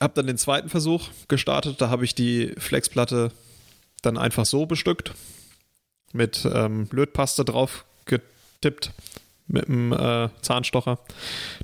habe 0.00 0.14
dann 0.14 0.26
den 0.26 0.36
zweiten 0.36 0.68
Versuch 0.68 1.08
gestartet. 1.28 1.80
Da 1.80 1.88
habe 1.88 2.04
ich 2.04 2.16
die 2.16 2.52
Flexplatte 2.58 3.30
dann 4.02 4.18
einfach 4.18 4.44
so 4.44 4.66
bestückt 4.66 5.14
mit 6.12 6.46
ähm, 6.52 6.88
Lötpaste 6.90 7.44
drauf 7.44 7.84
getippt 8.06 8.90
mit 9.46 9.68
dem 9.68 9.92
äh, 9.92 10.28
Zahnstocher. 10.42 10.98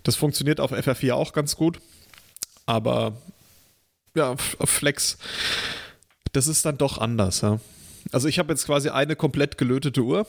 Das 0.05 0.15
funktioniert 0.15 0.61
auf 0.61 0.73
FR4 0.73 1.15
auch 1.15 1.33
ganz 1.33 1.57
gut. 1.57 1.81
Aber 2.67 3.15
ja, 4.15 4.37
auf 4.59 4.71
Flex, 4.71 5.19
das 6.33 6.47
ist 6.47 6.65
dann 6.65 6.79
doch 6.79 6.99
anders. 6.99 7.41
Ja. 7.41 7.59
Also 8.13 8.29
ich 8.29 8.39
habe 8.39 8.53
jetzt 8.53 8.67
quasi 8.67 8.91
eine 8.91 9.17
komplett 9.17 9.59
gelötete 9.59 10.03
Uhr, 10.03 10.27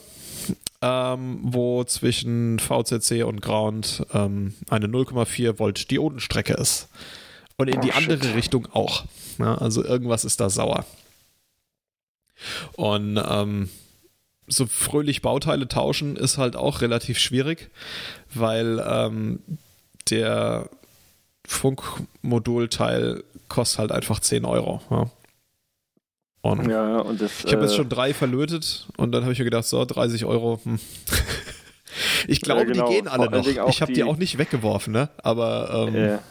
ähm, 0.82 1.38
wo 1.42 1.84
zwischen 1.84 2.58
VCC 2.58 3.22
und 3.22 3.40
Ground 3.40 4.04
ähm, 4.12 4.54
eine 4.68 4.86
0,4 4.86 5.58
Volt 5.58 5.90
Diodenstrecke 5.90 6.54
ist. 6.54 6.88
Und 7.56 7.68
in 7.68 7.78
oh, 7.78 7.80
die 7.80 7.92
andere 7.92 8.24
shit. 8.24 8.34
Richtung 8.34 8.66
auch. 8.72 9.04
Ja, 9.38 9.56
also 9.56 9.84
irgendwas 9.84 10.24
ist 10.24 10.40
da 10.40 10.50
sauer. 10.50 10.84
Und 12.72 13.22
ähm, 13.24 13.68
so 14.48 14.66
fröhlich 14.66 15.22
Bauteile 15.22 15.68
tauschen 15.68 16.16
ist 16.16 16.38
halt 16.38 16.56
auch 16.56 16.80
relativ 16.80 17.18
schwierig, 17.18 17.70
weil 18.34 18.82
ähm, 18.84 19.40
der 20.10 20.68
Funkmodulteil 21.46 23.22
kostet 23.48 23.78
halt 23.78 23.92
einfach 23.92 24.20
10 24.20 24.44
Euro. 24.44 24.80
Ja. 24.90 25.10
Und 26.42 26.68
ja, 26.68 26.98
und 26.98 27.20
das, 27.20 27.44
ich 27.44 27.52
habe 27.52 27.62
jetzt 27.62 27.72
äh, 27.72 27.76
schon 27.76 27.88
drei 27.88 28.12
verlötet 28.12 28.88
und 28.96 29.12
dann 29.12 29.22
habe 29.22 29.32
ich 29.32 29.38
mir 29.38 29.44
gedacht, 29.44 29.64
so 29.64 29.84
30 29.84 30.24
Euro. 30.24 30.60
Hm. 30.64 30.78
Ich 32.26 32.40
glaube, 32.40 32.60
ja, 32.60 32.66
genau. 32.66 32.88
die 32.88 32.94
gehen 32.94 33.08
alle 33.08 33.30
noch. 33.30 33.46
Ich 33.46 33.82
habe 33.82 33.92
die, 33.92 34.00
die, 34.00 34.04
auch 34.04 34.16
nicht 34.16 34.38
weggeworfen, 34.38 34.94
ne? 34.94 35.10
Aber 35.18 35.88
ähm, 35.88 35.94
yeah. 35.94 36.22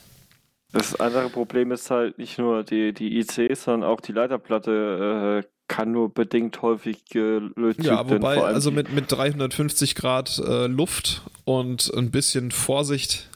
das 0.71 1.00
andere 1.00 1.30
Problem 1.30 1.71
ist 1.71 1.91
halt 1.91 2.17
nicht 2.17 2.39
nur 2.39 2.63
die, 2.63 2.93
die 2.93 3.19
ICs, 3.19 3.65
sondern 3.65 3.88
auch 3.88 4.02
die 4.02 4.12
Leiterplatte 4.12 5.43
äh, 5.43 5.47
kann 5.67 5.91
nur 5.91 6.13
bedingt 6.13 6.62
häufig 6.62 7.06
gelöst 7.06 7.84
werden. 7.84 7.86
Ja, 7.86 8.10
wobei, 8.10 8.41
also 8.41 8.71
mit, 8.71 8.91
mit 8.91 9.12
350 9.12 9.95
Grad 9.95 10.39
äh, 10.39 10.67
Luft 10.67 11.21
und 11.45 11.93
ein 11.95 12.12
bisschen 12.12 12.52
Vorsicht 12.52 13.30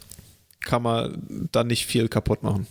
kann 0.59 0.81
man 0.81 1.47
da 1.51 1.63
nicht 1.63 1.85
viel 1.85 2.09
kaputt 2.09 2.43
machen. 2.43 2.67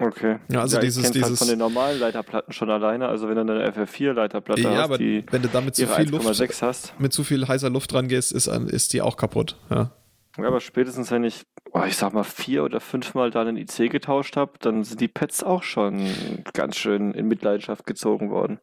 Okay. 0.00 0.38
Ja, 0.50 0.60
also 0.62 0.76
ja, 0.76 0.82
dieses, 0.82 1.10
dieses 1.12 1.28
halt 1.28 1.38
von 1.38 1.48
den 1.48 1.58
normalen 1.58 2.00
Leiterplatten 2.00 2.52
schon 2.52 2.68
alleine. 2.68 3.06
Also 3.08 3.28
wenn 3.28 3.36
du 3.36 3.42
eine 3.42 3.70
FF4-Leiterplatte 3.70 4.62
ja, 4.62 4.70
hast, 4.70 4.78
aber 4.80 4.98
die 4.98 5.24
wenn 5.30 5.42
du 5.42 5.48
damit 5.48 5.76
zu 5.76 5.86
viel 5.86 6.10
Luft, 6.10 6.26
1,6 6.26 6.62
hast. 6.62 7.00
mit 7.00 7.12
zu 7.12 7.22
viel 7.22 7.46
heißer 7.46 7.70
Luft 7.70 7.92
dran 7.92 8.08
gehst, 8.08 8.32
ist, 8.32 8.48
ist 8.48 8.92
die 8.92 9.02
auch 9.02 9.16
kaputt. 9.16 9.56
Ja. 9.70 9.92
Ja, 10.36 10.48
aber 10.48 10.60
spätestens, 10.60 11.12
wenn 11.12 11.22
ich, 11.22 11.44
oh, 11.72 11.82
ich 11.86 11.96
sag 11.96 12.12
mal, 12.12 12.24
vier 12.24 12.64
oder 12.64 12.80
fünfmal 12.80 13.30
da 13.30 13.42
einen 13.42 13.56
IC 13.56 13.88
getauscht 13.88 14.36
habe, 14.36 14.54
dann 14.58 14.82
sind 14.82 15.00
die 15.00 15.06
Pads 15.06 15.44
auch 15.44 15.62
schon 15.62 16.08
ganz 16.52 16.76
schön 16.76 17.12
in 17.12 17.28
Mitleidenschaft 17.28 17.86
gezogen 17.86 18.30
worden. 18.30 18.58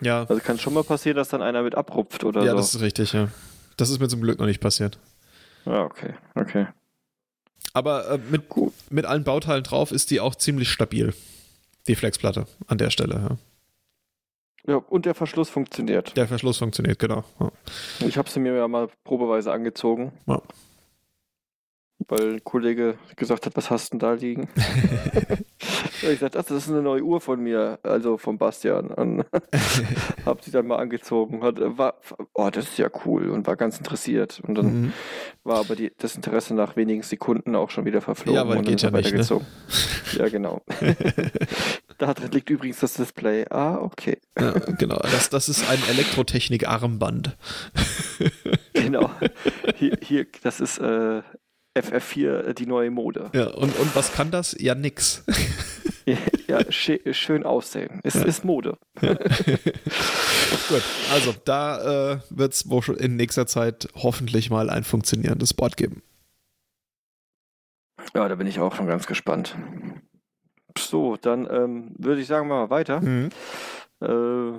Ja, 0.00 0.24
Also 0.26 0.40
kann 0.40 0.58
schon 0.58 0.72
mal 0.72 0.82
passieren, 0.82 1.16
dass 1.16 1.28
dann 1.28 1.42
einer 1.42 1.62
mit 1.62 1.74
abrupft 1.74 2.24
oder 2.24 2.42
ja 2.42 2.52
so. 2.52 2.56
das 2.56 2.74
ist 2.74 2.80
richtig, 2.80 3.12
ja. 3.12 3.28
Das 3.76 3.90
ist 3.90 4.00
mir 4.00 4.08
zum 4.08 4.22
Glück 4.22 4.38
noch 4.38 4.46
nicht 4.46 4.60
passiert. 4.60 4.98
ja, 5.66 5.82
okay, 5.82 6.14
okay. 6.34 6.68
Aber 7.72 8.10
äh, 8.10 8.18
mit, 8.30 8.42
mit 8.90 9.06
allen 9.06 9.24
Bauteilen 9.24 9.62
drauf 9.62 9.92
ist 9.92 10.10
die 10.10 10.20
auch 10.20 10.34
ziemlich 10.34 10.68
stabil. 10.68 11.14
Die 11.86 11.94
Flexplatte 11.94 12.46
an 12.66 12.78
der 12.78 12.90
Stelle, 12.90 13.14
ja. 13.14 13.38
Ja, 14.66 14.76
und 14.76 15.06
der 15.06 15.14
Verschluss 15.14 15.48
funktioniert. 15.48 16.16
Der 16.16 16.28
Verschluss 16.28 16.58
funktioniert, 16.58 16.98
genau. 16.98 17.24
Ja. 17.40 17.50
Ich 18.06 18.18
habe 18.18 18.28
sie 18.28 18.40
mir 18.40 18.54
ja 18.54 18.68
mal 18.68 18.88
probeweise 19.04 19.52
angezogen. 19.52 20.12
Ja. 20.26 20.42
Weil 22.10 22.34
ein 22.34 22.44
Kollege 22.44 22.98
gesagt 23.14 23.46
hat, 23.46 23.56
was 23.56 23.70
hast 23.70 23.92
du 23.92 23.98
denn 23.98 24.00
da 24.00 24.12
liegen? 24.14 24.48
ich 26.02 26.08
gesagt, 26.08 26.34
das 26.34 26.50
ist 26.50 26.68
eine 26.68 26.82
neue 26.82 27.02
Uhr 27.02 27.20
von 27.20 27.40
mir, 27.40 27.78
also 27.84 28.18
von 28.18 28.36
Bastian. 28.36 28.88
Und 28.88 29.24
hab 30.26 30.42
sie 30.42 30.50
dann 30.50 30.66
mal 30.66 30.78
angezogen. 30.78 31.44
Hat, 31.44 31.56
war, 31.60 31.94
oh, 32.34 32.50
das 32.50 32.70
ist 32.70 32.78
ja 32.78 32.88
cool 33.04 33.30
und 33.30 33.46
war 33.46 33.54
ganz 33.56 33.78
interessiert. 33.78 34.40
Und 34.44 34.56
dann 34.56 34.70
Mhm. 34.70 34.92
war 35.44 35.58
aber 35.58 35.76
die, 35.76 35.92
das 35.98 36.16
Interesse 36.16 36.54
nach 36.54 36.76
wenigen 36.76 37.02
Sekunden 37.02 37.54
auch 37.54 37.70
schon 37.70 37.84
wieder 37.84 38.00
verflogen. 38.00 38.34
Ja, 38.34 38.48
weil 38.48 38.58
und 38.58 38.66
dann 38.66 38.76
geht 38.76 38.82
er 38.82 38.90
ja 38.90 38.96
nicht, 38.96 39.04
ne? 39.06 39.10
weitergezogen. 39.10 39.46
Ja, 40.16 40.28
genau. 40.28 40.62
da 41.98 42.14
drin 42.14 42.30
liegt 42.32 42.50
übrigens 42.50 42.80
das 42.80 42.94
Display. 42.94 43.46
Ah, 43.50 43.76
okay. 43.76 44.18
Ja, 44.38 44.50
genau. 44.50 44.98
Das, 45.02 45.30
das 45.30 45.48
ist 45.48 45.68
ein 45.70 45.78
Elektrotechnik-Armband. 45.90 47.36
Genau. 48.74 49.10
Hier, 49.76 49.96
hier 50.02 50.26
das 50.42 50.60
ist 50.60 50.78
äh, 50.78 51.22
FF4, 51.80 52.40
äh, 52.48 52.54
die 52.54 52.66
neue 52.66 52.90
Mode. 52.90 53.30
Ja, 53.32 53.48
und, 53.48 53.76
und 53.78 53.94
was 53.96 54.12
kann 54.12 54.30
das? 54.30 54.56
Ja, 54.58 54.74
nix. 54.74 55.24
Ja, 56.48 56.58
schä- 56.70 57.12
schön 57.12 57.44
aussehen. 57.44 58.00
Es 58.02 58.14
Ja. 58.14 58.22
ist 58.24 58.44
Mode. 58.44 58.78
Gut, 59.00 60.82
also 61.12 61.34
da 61.44 62.12
äh, 62.14 62.18
wird 62.30 62.52
es 62.54 62.62
in 62.98 63.16
nächster 63.16 63.46
Zeit 63.46 63.88
hoffentlich 63.94 64.50
mal 64.50 64.70
ein 64.70 64.82
funktionierendes 64.84 65.54
Board 65.54 65.76
geben. 65.76 66.02
Ja, 68.14 68.28
da 68.28 68.34
bin 68.34 68.46
ich 68.46 68.58
auch 68.58 68.74
schon 68.74 68.86
ganz 68.86 69.06
gespannt. 69.06 69.54
So, 70.76 71.16
dann 71.16 71.46
ähm, 71.50 71.94
würde 71.98 72.20
ich 72.20 72.26
sagen, 72.26 72.48
machen 72.48 72.62
wir 72.62 72.70
weiter. 72.70 73.00
Mhm. 73.00 73.28
Äh, 74.00 74.58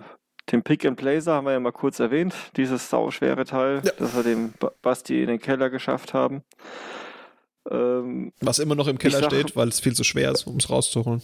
den 0.51 0.63
Pick 0.63 0.85
and 0.85 0.97
Blazer 0.97 1.33
haben 1.33 1.45
wir 1.45 1.53
ja 1.53 1.59
mal 1.59 1.71
kurz 1.71 1.99
erwähnt. 1.99 2.33
Dieses 2.57 2.89
sauschwere 2.89 3.45
Teil, 3.45 3.81
Ja. 3.83 3.91
das 3.97 4.15
wir 4.15 4.23
dem 4.23 4.53
Ba- 4.59 4.71
Basti 4.81 5.21
in 5.21 5.27
den 5.27 5.39
Keller 5.39 5.69
geschafft 5.69 6.13
haben. 6.13 6.43
Ähm, 7.69 8.33
Was 8.41 8.59
immer 8.59 8.75
noch 8.75 8.87
im 8.87 8.97
Keller 8.97 9.19
sag- 9.19 9.31
steht, 9.31 9.55
weil 9.55 9.67
es 9.67 9.79
viel 9.79 9.93
zu 9.93 10.03
schwer 10.03 10.31
ist, 10.31 10.47
um 10.47 10.57
es 10.57 10.69
rauszuholen. 10.69 11.21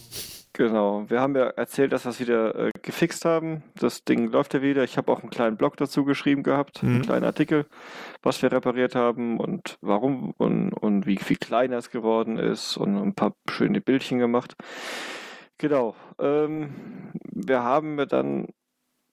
Genau, 0.54 1.04
wir 1.08 1.20
haben 1.20 1.36
ja 1.36 1.48
erzählt, 1.48 1.92
dass 1.92 2.04
wir 2.04 2.10
es 2.10 2.20
wieder 2.20 2.54
äh, 2.54 2.70
gefixt 2.82 3.24
haben. 3.24 3.62
Das 3.76 4.04
Ding 4.04 4.30
läuft 4.30 4.54
ja 4.54 4.62
wieder. 4.62 4.82
Ich 4.82 4.96
habe 4.96 5.12
auch 5.12 5.20
einen 5.20 5.30
kleinen 5.30 5.56
Blog 5.56 5.76
dazu 5.76 6.04
geschrieben 6.04 6.42
gehabt, 6.42 6.82
Mhm. 6.82 6.88
einen 6.94 7.02
kleinen 7.02 7.24
Artikel, 7.24 7.66
was 8.22 8.40
wir 8.42 8.50
repariert 8.50 8.94
haben 8.94 9.38
und 9.38 9.76
warum 9.82 10.32
und, 10.38 10.72
und 10.72 11.06
wie 11.06 11.16
viel 11.18 11.36
kleiner 11.36 11.76
es 11.76 11.90
geworden 11.90 12.38
ist 12.38 12.76
und 12.76 12.96
ein 12.96 13.14
paar 13.14 13.34
schöne 13.48 13.80
Bildchen 13.80 14.18
gemacht. 14.18 14.56
Genau. 15.58 15.94
Ähm, 16.18 17.12
wir 17.24 17.62
haben 17.62 17.96
mir 17.96 18.06
dann 18.06 18.48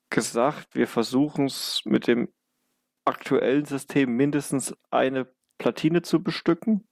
gesagt, 0.10 0.70
wir 0.74 0.88
versuchen 0.88 1.46
es 1.46 1.82
mit 1.86 2.08
dem 2.08 2.30
aktuellen 3.04 3.66
System 3.66 4.16
mindestens 4.16 4.76
eine 4.90 5.28
Platine 5.58 6.02
zu 6.02 6.24
bestücken. 6.24 6.88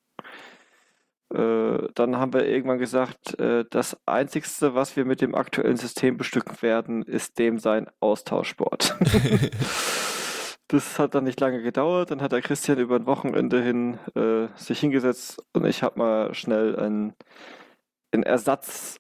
Äh, 1.34 1.88
dann 1.96 2.18
haben 2.18 2.34
wir 2.34 2.46
irgendwann 2.46 2.78
gesagt, 2.78 3.40
äh, 3.40 3.66
das 3.70 3.98
Einzigste, 4.06 4.76
was 4.76 4.96
wir 4.96 5.06
mit 5.06 5.20
dem 5.22 5.34
aktuellen 5.34 5.78
System 5.78 6.16
bestücken 6.18 6.62
werden, 6.62 7.02
ist 7.02 7.40
dem 7.40 7.58
sein 7.58 7.90
Austauschsport. 8.00 8.96
das 10.68 11.00
hat 11.00 11.16
dann 11.16 11.24
nicht 11.24 11.40
lange 11.40 11.64
gedauert. 11.64 12.12
Dann 12.12 12.22
hat 12.22 12.34
der 12.34 12.42
Christian 12.42 12.78
über 12.78 12.98
ein 12.98 13.08
Wochenende 13.08 13.64
hin 13.64 13.98
äh, 14.16 14.48
sich 14.56 14.80
hingesetzt 14.80 15.42
und 15.54 15.66
ich 15.66 15.82
habe 15.82 15.98
mal 15.98 16.34
schnell 16.36 16.80
ein, 16.80 17.14
ein 18.12 18.22
Ersatzboard 18.24 19.00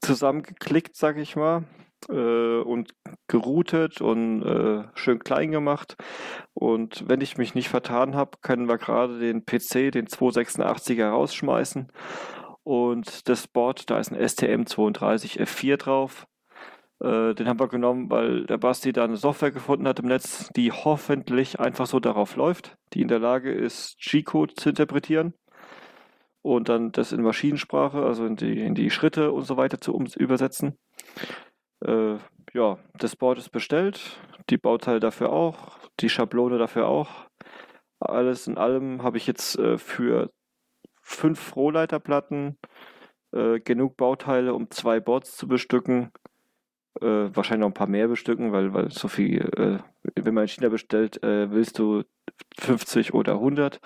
zusammengeklickt, 0.00 0.96
sag 0.96 1.18
ich 1.18 1.36
mal, 1.36 1.64
äh, 2.08 2.60
und 2.60 2.94
geroutet 3.28 4.00
und 4.00 4.42
äh, 4.42 4.84
schön 4.94 5.18
klein 5.18 5.50
gemacht. 5.50 5.96
Und 6.54 7.08
wenn 7.08 7.20
ich 7.20 7.36
mich 7.36 7.54
nicht 7.54 7.68
vertan 7.68 8.14
habe, 8.14 8.38
können 8.42 8.68
wir 8.68 8.78
gerade 8.78 9.18
den 9.18 9.44
PC, 9.44 9.92
den 9.92 10.06
286er, 10.06 11.08
rausschmeißen. 11.08 11.90
Und 12.64 13.28
das 13.28 13.48
Board, 13.48 13.90
da 13.90 13.98
ist 13.98 14.12
ein 14.12 14.20
STM32F4 14.20 15.76
drauf. 15.76 16.26
Äh, 17.02 17.34
den 17.34 17.48
haben 17.48 17.58
wir 17.58 17.68
genommen, 17.68 18.10
weil 18.10 18.46
der 18.46 18.58
Basti 18.58 18.92
da 18.92 19.04
eine 19.04 19.16
Software 19.16 19.50
gefunden 19.50 19.88
hat 19.88 19.98
im 19.98 20.06
Netz, 20.06 20.50
die 20.54 20.70
hoffentlich 20.70 21.58
einfach 21.58 21.86
so 21.86 21.98
darauf 21.98 22.36
läuft, 22.36 22.76
die 22.92 23.02
in 23.02 23.08
der 23.08 23.18
Lage 23.18 23.52
ist, 23.52 23.98
G-Code 23.98 24.54
zu 24.54 24.68
interpretieren 24.68 25.34
und 26.42 26.68
dann 26.68 26.92
das 26.92 27.12
in 27.12 27.22
Maschinensprache, 27.22 28.02
also 28.02 28.26
in 28.26 28.36
die, 28.36 28.60
in 28.60 28.74
die 28.74 28.90
Schritte 28.90 29.32
und 29.32 29.42
so 29.44 29.56
weiter 29.56 29.80
zu 29.80 29.92
übersetzen. 30.16 30.76
Äh, 31.84 32.18
ja, 32.54 32.78
das 32.94 33.16
Board 33.16 33.38
ist 33.38 33.50
bestellt, 33.50 34.20
die 34.50 34.58
Bauteile 34.58 35.00
dafür 35.00 35.30
auch, 35.32 35.78
die 36.00 36.08
Schablone 36.08 36.58
dafür 36.58 36.86
auch. 36.86 37.26
Alles 38.00 38.46
in 38.46 38.58
allem 38.58 39.02
habe 39.02 39.16
ich 39.16 39.26
jetzt 39.26 39.58
äh, 39.58 39.78
für 39.78 40.30
fünf 41.00 41.56
Rohleiterplatten 41.56 42.58
äh, 43.32 43.60
genug 43.60 43.96
Bauteile, 43.96 44.54
um 44.54 44.70
zwei 44.70 45.00
Boards 45.00 45.36
zu 45.36 45.48
bestücken. 45.48 46.10
Äh, 47.00 47.34
wahrscheinlich 47.34 47.60
noch 47.60 47.68
ein 47.68 47.74
paar 47.74 47.86
mehr 47.86 48.08
bestücken, 48.08 48.52
weil, 48.52 48.74
weil 48.74 48.90
so 48.90 49.08
viel, 49.08 49.40
äh, 49.56 49.78
wenn 50.14 50.34
man 50.34 50.44
in 50.44 50.48
China 50.48 50.68
bestellt, 50.68 51.22
äh, 51.22 51.50
willst 51.50 51.78
du 51.78 52.02
50 52.58 53.14
oder 53.14 53.34
100, 53.34 53.80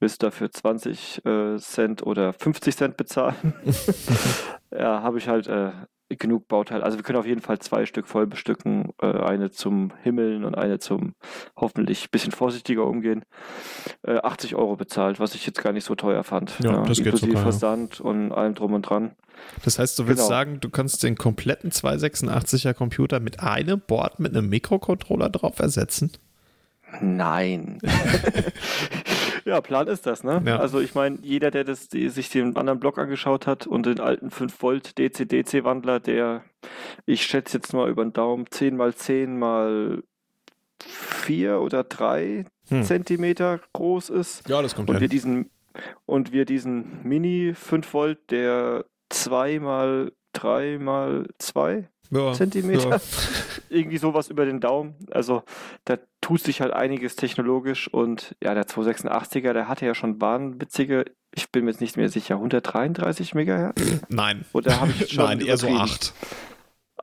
willst 0.00 0.22
du 0.22 0.26
dafür 0.26 0.50
20 0.50 1.24
äh, 1.26 1.56
Cent 1.58 2.02
oder 2.04 2.32
50 2.32 2.76
Cent 2.76 2.96
bezahlen. 2.96 3.54
ja, 4.70 5.02
habe 5.02 5.18
ich 5.18 5.28
halt 5.28 5.48
äh, 5.48 5.72
genug 6.08 6.48
Bauteile. 6.48 6.82
Also 6.84 6.98
wir 6.98 7.02
können 7.02 7.18
auf 7.18 7.26
jeden 7.26 7.40
Fall 7.40 7.58
zwei 7.58 7.86
Stück 7.86 8.06
voll 8.06 8.26
bestücken. 8.26 8.90
Äh, 9.00 9.06
eine 9.06 9.50
zum 9.50 9.92
Himmeln 10.02 10.44
und 10.44 10.54
eine 10.54 10.78
zum 10.78 11.14
hoffentlich 11.56 12.04
ein 12.04 12.10
bisschen 12.10 12.32
vorsichtiger 12.32 12.86
umgehen. 12.86 13.24
Äh, 14.02 14.18
80 14.18 14.54
Euro 14.54 14.76
bezahlt, 14.76 15.18
was 15.20 15.34
ich 15.34 15.46
jetzt 15.46 15.62
gar 15.62 15.72
nicht 15.72 15.84
so 15.84 15.94
teuer 15.94 16.22
fand. 16.24 16.58
Ja, 16.62 16.82
das 16.82 17.02
geht 17.02 17.16
sogar, 17.16 17.36
ja. 17.36 17.42
Versand 17.42 18.00
und 18.00 18.32
allem 18.32 18.54
drum 18.54 18.74
und 18.74 18.82
dran. 18.82 19.12
Das 19.64 19.78
heißt, 19.78 19.98
du 19.98 20.06
willst 20.06 20.20
Genau. 20.22 20.28
sagen, 20.28 20.60
du 20.60 20.70
kannst 20.70 21.02
den 21.02 21.16
kompletten 21.16 21.70
286er 21.70 22.72
Computer 22.74 23.18
mit 23.20 23.40
einem 23.40 23.80
Board 23.80 24.20
mit 24.20 24.36
einem 24.36 24.48
Mikrocontroller 24.48 25.28
drauf 25.30 25.58
ersetzen? 25.58 26.12
Nein. 27.00 27.78
ja, 29.44 29.60
Plan 29.60 29.86
ist 29.88 30.06
das, 30.06 30.24
ne? 30.24 30.42
Ja. 30.44 30.58
Also 30.58 30.80
ich 30.80 30.94
meine, 30.94 31.18
jeder, 31.22 31.50
der 31.50 31.64
das, 31.64 31.88
die, 31.88 32.08
sich 32.08 32.28
den 32.30 32.56
anderen 32.56 32.80
Blog 32.80 32.98
angeschaut 32.98 33.46
hat 33.46 33.66
und 33.66 33.86
den 33.86 34.00
alten 34.00 34.30
5 34.30 34.62
Volt 34.62 34.98
DC-DC-Wandler, 34.98 36.00
der, 36.00 36.44
ich 37.06 37.24
schätze 37.24 37.58
jetzt 37.58 37.72
mal 37.72 37.88
über 37.88 38.04
den 38.04 38.12
Daumen, 38.12 38.46
10 38.50 38.76
mal 38.76 38.94
10 38.94 39.38
mal 39.38 40.02
4 40.80 41.60
oder 41.60 41.84
3 41.84 42.44
Hm. 42.68 42.82
Zentimeter 42.82 43.60
groß 43.72 44.10
ist. 44.10 44.48
Ja, 44.48 44.62
das 44.62 44.74
kommt 44.74 44.88
Und 44.88 45.00
wir 45.00 45.08
diesen, 45.08 45.50
und 46.06 46.32
wir 46.32 46.44
diesen 46.44 47.02
Mini 47.02 47.52
5 47.54 47.92
Volt, 47.92 48.30
der 48.30 48.86
2 49.10 49.60
mal 49.60 50.12
3 50.32 50.78
mal 50.78 51.26
2 51.38 51.88
ja, 52.14 52.32
Zentimeter. 52.32 52.90
Ja. 52.90 53.00
irgendwie 53.68 53.98
sowas 53.98 54.28
über 54.28 54.44
den 54.46 54.60
Daumen. 54.60 54.94
Also 55.10 55.42
da 55.84 55.98
tut 56.20 56.40
sich 56.40 56.60
halt 56.60 56.72
einiges 56.72 57.16
technologisch 57.16 57.88
und 57.88 58.36
ja, 58.42 58.54
der 58.54 58.66
286er, 58.66 59.52
der 59.52 59.68
hatte 59.68 59.86
ja 59.86 59.94
schon 59.94 60.20
wahnwitzige, 60.20 61.04
ich 61.34 61.50
bin 61.50 61.64
mir 61.64 61.72
jetzt 61.72 61.80
nicht 61.80 61.96
mehr 61.96 62.08
sicher, 62.08 62.36
133 62.36 63.34
Megahertz? 63.34 63.82
Nein. 64.08 64.44
Oder 64.52 64.80
habe 64.80 64.92
ich 64.92 65.10
schon 65.12 65.24
Nein, 65.24 65.40
eher 65.40 65.56
so 65.56 65.66
übertrieben? 65.68 65.90
8. 65.90 66.14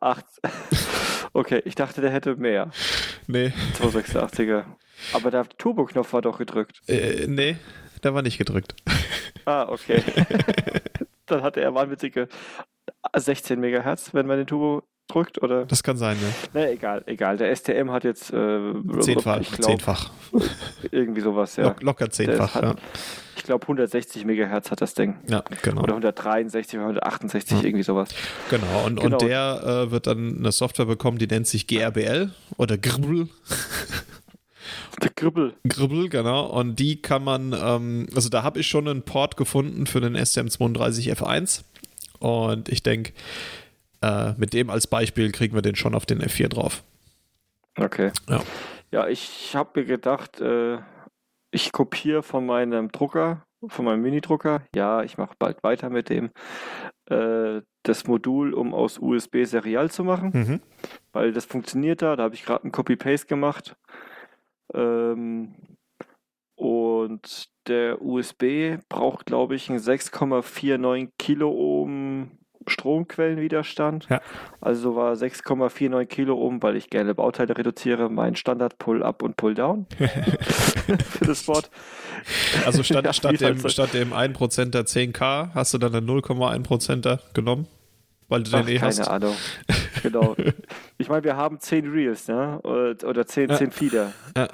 Acht. 0.02 0.26
Okay, 1.34 1.62
ich 1.64 1.76
dachte, 1.76 2.02
der 2.02 2.12
hätte 2.12 2.36
mehr. 2.36 2.72
Nee, 3.28 3.54
286er. 3.80 4.66
Aber 5.14 5.32
der 5.32 5.48
Turbo-Knopf 5.48 6.12
war 6.12 6.22
doch 6.22 6.38
gedrückt. 6.38 6.82
äh, 6.88 7.26
nee, 7.26 7.56
der 8.04 8.14
war 8.14 8.22
nicht 8.22 8.38
gedrückt. 8.38 8.76
Ah, 9.46 9.68
okay. 9.70 10.04
Dann 11.26 11.42
hatte 11.42 11.62
er 11.62 11.74
wahnwitzige 11.74 12.28
16 13.16 13.60
Megahertz, 13.60 14.14
wenn 14.14 14.28
man 14.28 14.38
den 14.38 14.46
Turbo 14.46 14.84
drückt, 15.08 15.42
oder? 15.42 15.66
Das 15.66 15.84
kann 15.84 15.98
sein, 15.98 16.18
ja. 16.22 16.28
Na, 16.54 16.70
egal, 16.70 17.04
egal. 17.06 17.38
Der 17.38 17.56
STM 17.56 17.92
hat 17.92 18.04
jetzt 18.04 18.32
äh, 18.32 18.74
zehnfach, 19.00 19.42
glaub, 19.42 19.64
zehnfach. 19.64 20.12
Irgendwie 20.92 21.22
sowas, 21.22 21.56
ja. 21.56 21.66
Lock, 21.66 21.84
locker 21.84 22.10
zehnfach, 22.10 22.56
hat, 22.56 22.64
ja. 22.64 22.76
Ich 23.36 23.44
glaube 23.44 23.64
160 23.64 24.26
Megahertz 24.26 24.72
hat 24.72 24.82
das 24.82 24.94
Ding. 24.94 25.16
Ja, 25.28 25.44
genau. 25.64 25.82
Oder 25.82 25.94
163 25.94 26.78
oder 26.78 26.88
168, 26.88 27.58
hm. 27.58 27.66
irgendwie 27.66 27.84
sowas. 27.84 28.10
Genau, 28.50 28.86
und, 28.86 29.00
genau. 29.00 29.18
und 29.18 29.22
der 29.22 29.86
äh, 29.88 29.92
wird 29.92 30.08
dann 30.08 30.38
eine 30.38 30.52
Software 30.52 30.86
bekommen, 30.86 31.18
die 31.18 31.28
nennt 31.28 31.48
sich 31.48 31.68
GRBL 31.68 32.32
oder. 32.58 32.78
Der 35.02 35.10
Gribbel. 35.10 35.54
Gribbel, 35.68 36.10
genau. 36.10 36.46
Und 36.46 36.80
die 36.80 37.02
kann 37.02 37.24
man, 37.24 37.54
ähm, 37.54 38.08
also 38.14 38.30
da 38.30 38.44
habe 38.44 38.60
ich 38.60 38.68
schon 38.68 38.88
einen 38.88 39.02
Port 39.02 39.38
gefunden 39.38 39.88
für 39.88 40.02
den 40.02 40.16
STM32F1. 40.16 41.64
Und 42.20 42.70
ich 42.70 42.84
denke, 42.84 43.14
äh, 44.02 44.34
mit 44.38 44.54
dem 44.54 44.70
als 44.70 44.88
Beispiel 44.88 45.32
kriegen 45.32 45.56
wir 45.56 45.62
den 45.62 45.76
schon 45.76 45.96
auf 45.96 46.06
den 46.06 46.22
F4 46.22 46.50
drauf. 46.50 46.84
Okay. 47.78 48.12
Ja, 48.30 48.44
ja 48.92 49.08
ich 49.08 49.56
habe 49.56 49.82
mir 49.82 49.86
gedacht, 49.86 50.42
äh, 50.42 50.80
ich 51.52 51.72
kopiere 51.72 52.24
von 52.24 52.46
meinem 52.46 52.92
Drucker, 52.92 53.46
von 53.68 53.86
meinem 53.86 54.02
Mini-Drucker, 54.02 54.64
ja, 54.76 55.04
ich 55.04 55.18
mache 55.18 55.36
bald 55.38 55.64
weiter 55.64 55.90
mit 55.90 56.10
dem, 56.10 56.32
äh, 57.06 57.62
das 57.84 58.08
Modul, 58.08 58.54
um 58.54 58.74
aus 58.74 59.00
USB 59.00 59.44
serial 59.44 59.92
zu 59.92 60.04
machen, 60.04 60.32
mhm. 60.34 60.62
weil 61.12 61.34
das 61.34 61.46
funktioniert 61.46 62.02
da, 62.02 62.16
da 62.16 62.24
habe 62.24 62.36
ich 62.36 62.44
gerade 62.44 62.68
ein 62.68 62.72
Copy-Paste 62.72 63.28
gemacht. 63.28 63.76
Ähm, 64.74 65.56
und 66.56 67.50
der 67.68 68.02
USB 68.02 68.78
braucht, 68.88 69.26
glaube 69.26 69.56
ich, 69.56 69.70
einen 69.70 69.80
6,49 69.80 71.10
Kiloohm 71.18 72.01
Stromquellenwiderstand. 72.68 74.08
Ja. 74.10 74.22
Also 74.60 74.96
war 74.96 75.14
6,49 75.14 76.06
Kiloohm, 76.06 76.62
weil 76.62 76.76
ich 76.76 76.90
gerne 76.90 77.16
Bauteile 77.16 77.58
reduziere, 77.58 78.10
mein 78.10 78.36
Standard 78.36 78.78
Pull-Up 78.78 79.24
und 79.24 79.38
Pull-Down 79.38 79.88
für 79.98 81.26
das 81.26 81.44
Board. 81.44 81.70
Also 82.66 82.84
statt, 82.84 83.06
ja, 83.06 83.14
statt, 83.14 83.42
dem, 83.42 83.70
statt 83.70 83.94
dem 83.94 84.14
1% 84.14 84.66
der 84.72 84.86
10K 84.86 85.54
hast 85.54 85.74
du 85.74 85.78
dann 85.78 85.96
einen 85.96 86.10
0,1%er 86.10 87.20
genommen? 87.34 87.68
Weil 88.32 88.44
du 88.44 88.52
Ach, 88.54 88.62
den 88.62 88.70
eh 88.70 88.78
keine 88.78 88.88
hast. 88.88 88.98
Keine 89.00 89.12
Ahnung. 89.12 89.36
genau. 90.04 90.36
Ich 90.98 91.10
meine, 91.10 91.26
wir 91.26 91.36
haben 91.36 91.60
zehn 91.60 91.92
Reels, 91.92 92.30
ne? 92.30 92.62
Oder 92.62 93.28
zehn, 93.28 93.50
ja. 93.50 93.58
zehn 93.58 93.72
Feeder. 93.72 94.14
Ja. 94.38 94.48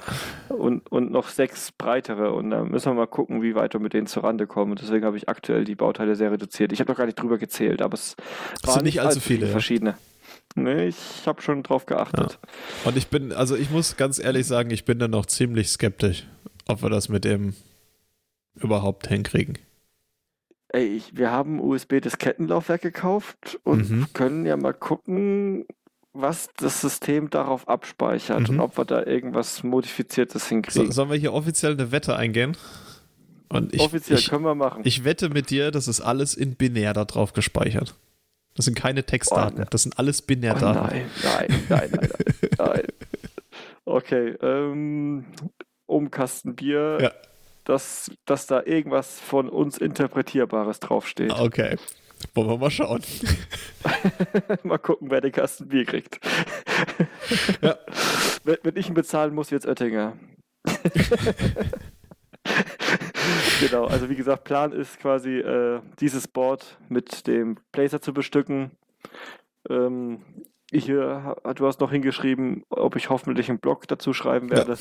Und, 0.48 0.90
und 0.90 1.12
noch 1.12 1.28
sechs 1.28 1.70
breitere. 1.70 2.32
Und 2.32 2.50
dann 2.50 2.70
müssen 2.70 2.90
wir 2.90 2.94
mal 2.94 3.06
gucken, 3.06 3.40
wie 3.40 3.54
weit 3.54 3.74
wir 3.74 3.80
mit 3.80 3.92
denen 3.92 4.08
zurande 4.08 4.48
kommen. 4.48 4.72
Und 4.72 4.82
deswegen 4.82 5.04
habe 5.04 5.16
ich 5.16 5.28
aktuell 5.28 5.64
die 5.64 5.76
Bauteile 5.76 6.16
sehr 6.16 6.32
reduziert. 6.32 6.72
Ich 6.72 6.80
habe 6.80 6.90
noch 6.90 6.98
gar 6.98 7.06
nicht 7.06 7.22
drüber 7.22 7.38
gezählt, 7.38 7.80
aber 7.80 7.94
es 7.94 8.16
waren 8.64 8.82
nicht 8.82 9.00
allzu 9.00 9.20
viele. 9.20 9.40
viele 9.42 9.52
verschiedene. 9.52 9.94
Nee, 10.56 10.88
ich 10.88 11.26
habe 11.26 11.40
schon 11.40 11.62
drauf 11.62 11.86
geachtet. 11.86 12.40
Ja. 12.42 12.88
Und 12.88 12.96
ich 12.96 13.06
bin, 13.06 13.32
also 13.32 13.54
ich 13.54 13.70
muss 13.70 13.96
ganz 13.96 14.18
ehrlich 14.18 14.48
sagen, 14.48 14.72
ich 14.72 14.86
bin 14.86 14.98
da 14.98 15.06
noch 15.06 15.26
ziemlich 15.26 15.68
skeptisch, 15.68 16.26
ob 16.66 16.82
wir 16.82 16.90
das 16.90 17.08
mit 17.08 17.24
dem 17.24 17.54
überhaupt 18.56 19.06
hinkriegen 19.06 19.56
ey, 20.70 20.84
ich, 20.84 21.16
wir 21.16 21.30
haben 21.30 21.60
USB 21.60 22.00
das 22.00 22.18
Kettenlaufwerk 22.18 22.82
gekauft 22.82 23.58
und 23.64 23.90
mhm. 23.90 24.06
können 24.12 24.46
ja 24.46 24.56
mal 24.56 24.74
gucken, 24.74 25.66
was 26.12 26.50
das 26.56 26.80
System 26.80 27.30
darauf 27.30 27.68
abspeichert 27.68 28.40
mhm. 28.40 28.48
und 28.48 28.60
ob 28.60 28.78
wir 28.78 28.84
da 28.84 29.04
irgendwas 29.04 29.62
Modifiziertes 29.62 30.48
hinkriegen. 30.48 30.86
So, 30.86 30.92
sollen 30.92 31.10
wir 31.10 31.16
hier 31.16 31.32
offiziell 31.32 31.72
eine 31.72 31.92
Wette 31.92 32.16
eingehen? 32.16 32.56
Und 33.48 33.72
ich, 33.72 33.80
offiziell 33.80 34.18
ich, 34.18 34.28
können 34.28 34.44
wir 34.44 34.54
machen. 34.54 34.82
Ich 34.84 35.04
wette 35.04 35.30
mit 35.30 35.50
dir, 35.50 35.70
das 35.70 35.88
ist 35.88 36.00
alles 36.00 36.34
in 36.34 36.54
binär 36.56 36.92
da 36.92 37.04
drauf 37.04 37.32
gespeichert. 37.32 37.94
Das 38.54 38.64
sind 38.64 38.74
keine 38.74 39.04
Textdaten, 39.04 39.58
oh, 39.58 39.60
ne. 39.60 39.66
das 39.70 39.84
sind 39.84 39.98
alles 39.98 40.20
Binärdaten. 40.20 40.82
Oh, 40.82 40.92
nein, 40.92 41.06
nein, 41.22 41.64
nein, 41.68 41.90
nein, 41.92 42.10
nein, 42.40 42.50
nein. 42.58 42.82
Okay, 43.84 44.34
ähm, 44.42 45.24
um 45.86 46.10
Kasten 46.10 46.54
Bier. 46.56 46.98
Ja 47.00 47.12
dass, 47.68 48.10
dass 48.24 48.46
da 48.46 48.62
irgendwas 48.64 49.20
von 49.20 49.50
uns 49.50 49.76
Interpretierbares 49.76 50.80
draufsteht. 50.80 51.38
Okay. 51.38 51.76
Wollen 52.34 52.48
wir 52.48 52.56
mal 52.56 52.70
schauen. 52.70 53.02
mal 54.62 54.78
gucken, 54.78 55.10
wer 55.10 55.20
den 55.20 55.32
Kasten 55.32 55.68
Bier 55.68 55.84
kriegt. 55.84 56.18
ja. 57.60 57.76
wenn, 58.44 58.56
wenn 58.62 58.76
ich 58.76 58.88
ihn 58.88 58.94
bezahlen 58.94 59.34
muss, 59.34 59.50
jetzt 59.50 59.66
Oettinger. 59.66 60.16
genau, 63.60 63.84
also 63.84 64.08
wie 64.08 64.16
gesagt, 64.16 64.44
Plan 64.44 64.72
ist 64.72 64.98
quasi, 64.98 65.38
äh, 65.38 65.80
dieses 66.00 66.26
Board 66.26 66.78
mit 66.88 67.26
dem 67.26 67.58
Blazer 67.70 68.00
zu 68.00 68.14
bestücken. 68.14 68.70
Ähm, 69.68 70.22
hier, 70.72 71.36
du 71.54 71.66
hast 71.66 71.80
noch 71.80 71.92
hingeschrieben, 71.92 72.64
ob 72.70 72.96
ich 72.96 73.10
hoffentlich 73.10 73.50
einen 73.50 73.58
Blog 73.58 73.86
dazu 73.88 74.12
schreiben 74.12 74.50
werde. 74.50 74.72
Ja. 74.72 74.78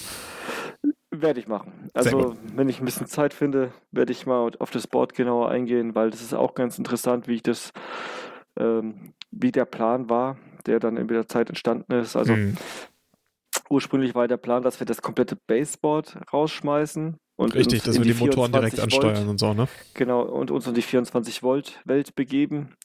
Werde 1.21 1.39
ich 1.39 1.47
machen. 1.47 1.89
Also, 1.93 2.35
wenn 2.55 2.69
ich 2.69 2.79
ein 2.79 2.85
bisschen 2.85 3.07
Zeit 3.07 3.33
finde, 3.33 3.71
werde 3.91 4.11
ich 4.11 4.25
mal 4.25 4.51
auf 4.59 4.71
das 4.71 4.87
Board 4.87 5.13
genauer 5.13 5.49
eingehen, 5.49 5.95
weil 5.95 6.09
das 6.09 6.21
ist 6.21 6.33
auch 6.33 6.53
ganz 6.53 6.77
interessant, 6.77 7.27
wie 7.27 7.35
ich 7.35 7.43
das, 7.43 7.71
ähm, 8.57 9.13
wie 9.31 9.51
der 9.51 9.65
Plan 9.65 10.09
war, 10.09 10.37
der 10.65 10.79
dann 10.79 10.97
in 10.97 11.07
der 11.07 11.27
Zeit 11.27 11.49
entstanden 11.49 11.93
ist. 11.93 12.15
Also, 12.15 12.33
mhm. 12.33 12.57
ursprünglich 13.69 14.15
war 14.15 14.27
der 14.27 14.37
Plan, 14.37 14.63
dass 14.63 14.79
wir 14.79 14.85
das 14.85 15.01
komplette 15.01 15.35
Baseboard 15.35 16.17
rausschmeißen 16.33 17.17
und 17.37 17.53
Richtig, 17.53 17.83
dass 17.83 17.97
wir 17.97 18.03
die, 18.03 18.13
die 18.13 18.19
Motoren 18.19 18.51
direkt 18.51 18.79
ansteuern 18.79 19.15
Volt, 19.15 19.27
und 19.27 19.39
so, 19.39 19.53
ne? 19.53 19.67
Genau, 19.93 20.23
und 20.23 20.49
uns 20.49 20.65
in 20.65 20.73
die 20.73 20.81
24 20.81 21.43
Volt 21.43 21.79
Welt 21.85 22.15
begeben. 22.15 22.75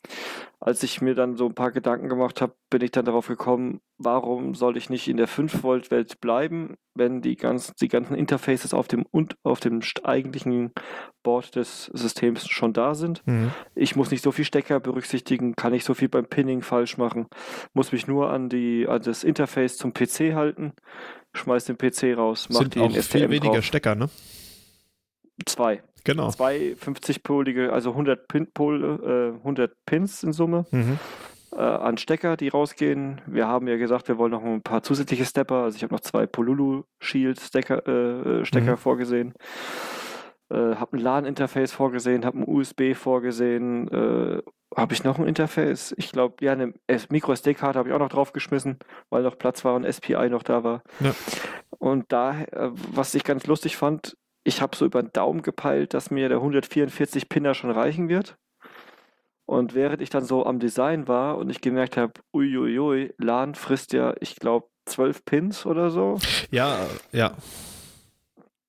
Als 0.61 0.83
ich 0.83 1.01
mir 1.01 1.15
dann 1.15 1.39
so 1.39 1.47
ein 1.47 1.55
paar 1.55 1.73
Gedanken 1.73 2.11
gemacht 2.11 2.43
habe, 2.43 2.55
bin 2.69 2.83
ich 2.83 2.91
dann 2.91 3.07
darauf 3.07 3.29
gekommen, 3.29 3.81
warum 4.05 4.55
soll 4.55 4.77
ich 4.77 4.91
nicht 4.91 5.09
in 5.09 5.17
der 5.17 5.27
5 5.27 5.63
Volt 5.63 5.91
Welt 5.91 6.21
bleiben, 6.21 6.77
wenn 6.95 7.23
die 7.23 7.37
ganzen, 7.37 7.75
die 7.81 7.89
ganzen 7.89 8.15
Interfaces 8.15 8.75
auf 8.75 8.89
dem 8.89 9.05
und 9.11 9.37
auf 9.43 9.61
dem 9.61 9.81
eigentlichen 10.03 10.73
Board 11.23 11.57
des 11.57 11.87
Systems 11.87 12.49
schon 12.49 12.73
da 12.73 12.95
sind. 12.95 13.27
Mhm. 13.27 13.51
Ich 13.75 13.97
muss 13.97 14.11
nicht 14.11 14.23
so 14.23 14.33
viel 14.33 14.45
Stecker 14.45 14.81
berücksichtigen, 14.81 15.55
kann 15.57 15.73
nicht 15.73 15.85
so 15.85 15.95
viel 15.95 16.09
beim 16.09 16.27
Pinning 16.27 16.63
falsch 16.63 16.99
machen, 16.99 17.27
muss 17.73 17.93
mich 17.93 18.07
nur 18.07 18.31
an 18.31 18.49
die 18.49 18.87
an 18.89 19.03
das 19.03 19.25
Interface 19.25 19.77
zum 19.77 19.93
PC 19.93 20.35
halten, 20.35 20.73
schmeiß 21.35 21.65
den 21.65 21.79
PC 21.79 22.17
raus, 22.17 22.49
mach 22.51 22.61
Sind 22.61 22.75
die 22.75 22.81
auch 22.81 22.91
viel 22.91 23.31
weniger 23.31 23.55
drauf. 23.55 23.65
Stecker, 23.65 23.95
ne? 23.95 24.09
Zwei. 25.47 25.83
Genau. 26.05 26.31
Zwei 26.31 26.75
50-polige, 26.85 27.73
also 27.73 27.91
100, 27.91 28.27
Pin, 28.27 28.49
äh, 28.59 29.39
100 29.39 29.73
Pins 29.87 30.23
in 30.25 30.33
Summe 30.33 30.67
mhm. 30.71 30.99
Äh, 31.55 31.61
an 31.61 31.99
Stecker, 31.99 32.37
die 32.37 32.49
rausgehen. 32.49 33.21
Wir 33.27 33.47
haben 33.47 33.69
ja 33.69 33.77
gesagt, 33.77 34.09
wir 34.09 34.19
wollen 34.19 34.33
noch 34.33 34.45
ein 34.45 34.63
paar 34.63 34.83
zusätzliche 34.83 35.25
Stepper. 35.25 35.63
Also 35.65 35.77
ich 35.77 35.83
habe 35.83 35.95
noch 35.95 36.01
zwei 36.01 36.27
Polulu 36.27 36.85
Shield 37.01 37.41
Stecker, 37.41 37.87
äh, 37.87 38.45
Stecker 38.45 38.73
mhm. 38.73 38.79
vorgesehen. 38.79 39.35
Äh, 40.51 40.77
habe 40.77 40.97
ein 40.97 41.01
LAN-Interface 41.01 41.73
vorgesehen, 41.73 42.25
habe 42.25 42.41
ein 42.41 42.49
USB 42.49 42.95
vorgesehen. 42.95 43.89
Äh, 43.89 44.43
habe 44.77 44.95
ich 44.95 45.05
noch 45.05 45.19
ein 45.19 45.27
Interface? 45.27 45.95
Ich 45.97 46.13
glaube, 46.13 46.45
ja, 46.45 46.53
eine 46.53 46.75
Micro 47.11 47.33
SD-Karte 47.33 47.79
habe 47.79 47.89
ich 47.89 47.95
auch 47.95 47.99
noch 47.99 48.09
draufgeschmissen, 48.09 48.79
weil 49.11 49.23
noch 49.23 49.39
Platz 49.39 49.65
war 49.65 49.75
und 49.75 49.91
SPI 49.91 50.29
noch 50.29 50.43
da 50.43 50.65
war. 50.65 50.83
Ja. 51.01 51.15
Und 51.79 52.13
da, 52.13 52.43
äh, 52.43 52.71
was 52.93 53.15
ich 53.15 53.25
ganz 53.25 53.47
lustig 53.47 53.77
fand, 53.77 54.17
ich 54.45 54.61
habe 54.61 54.77
so 54.77 54.85
über 54.85 55.03
den 55.03 55.13
Daumen 55.13 55.43
gepeilt, 55.43 55.95
dass 55.95 56.11
mir 56.11 56.29
der 56.29 56.39
144 56.39 57.29
Pinner 57.29 57.55
schon 57.55 57.71
reichen 57.71 58.09
wird. 58.09 58.37
Und 59.47 59.75
während 59.75 60.01
ich 60.01 60.11
dann 60.11 60.25
so 60.25 60.47
am 60.47 60.61
Design 60.61 61.09
war 61.09 61.37
und 61.37 61.51
ich 61.51 61.61
gemerkt 61.61 61.97
habe, 61.97 62.13
uiuiui, 62.33 63.13
LAN 63.19 63.55
frisst 63.55 63.93
ja, 63.93 64.15
ich 64.21 64.37
glaube, 64.37 64.67
12 64.87 65.25
Pins 65.25 65.67
oder 65.67 65.91
so. 65.91 66.19
Ja, 66.51 66.87
ja. 67.13 67.37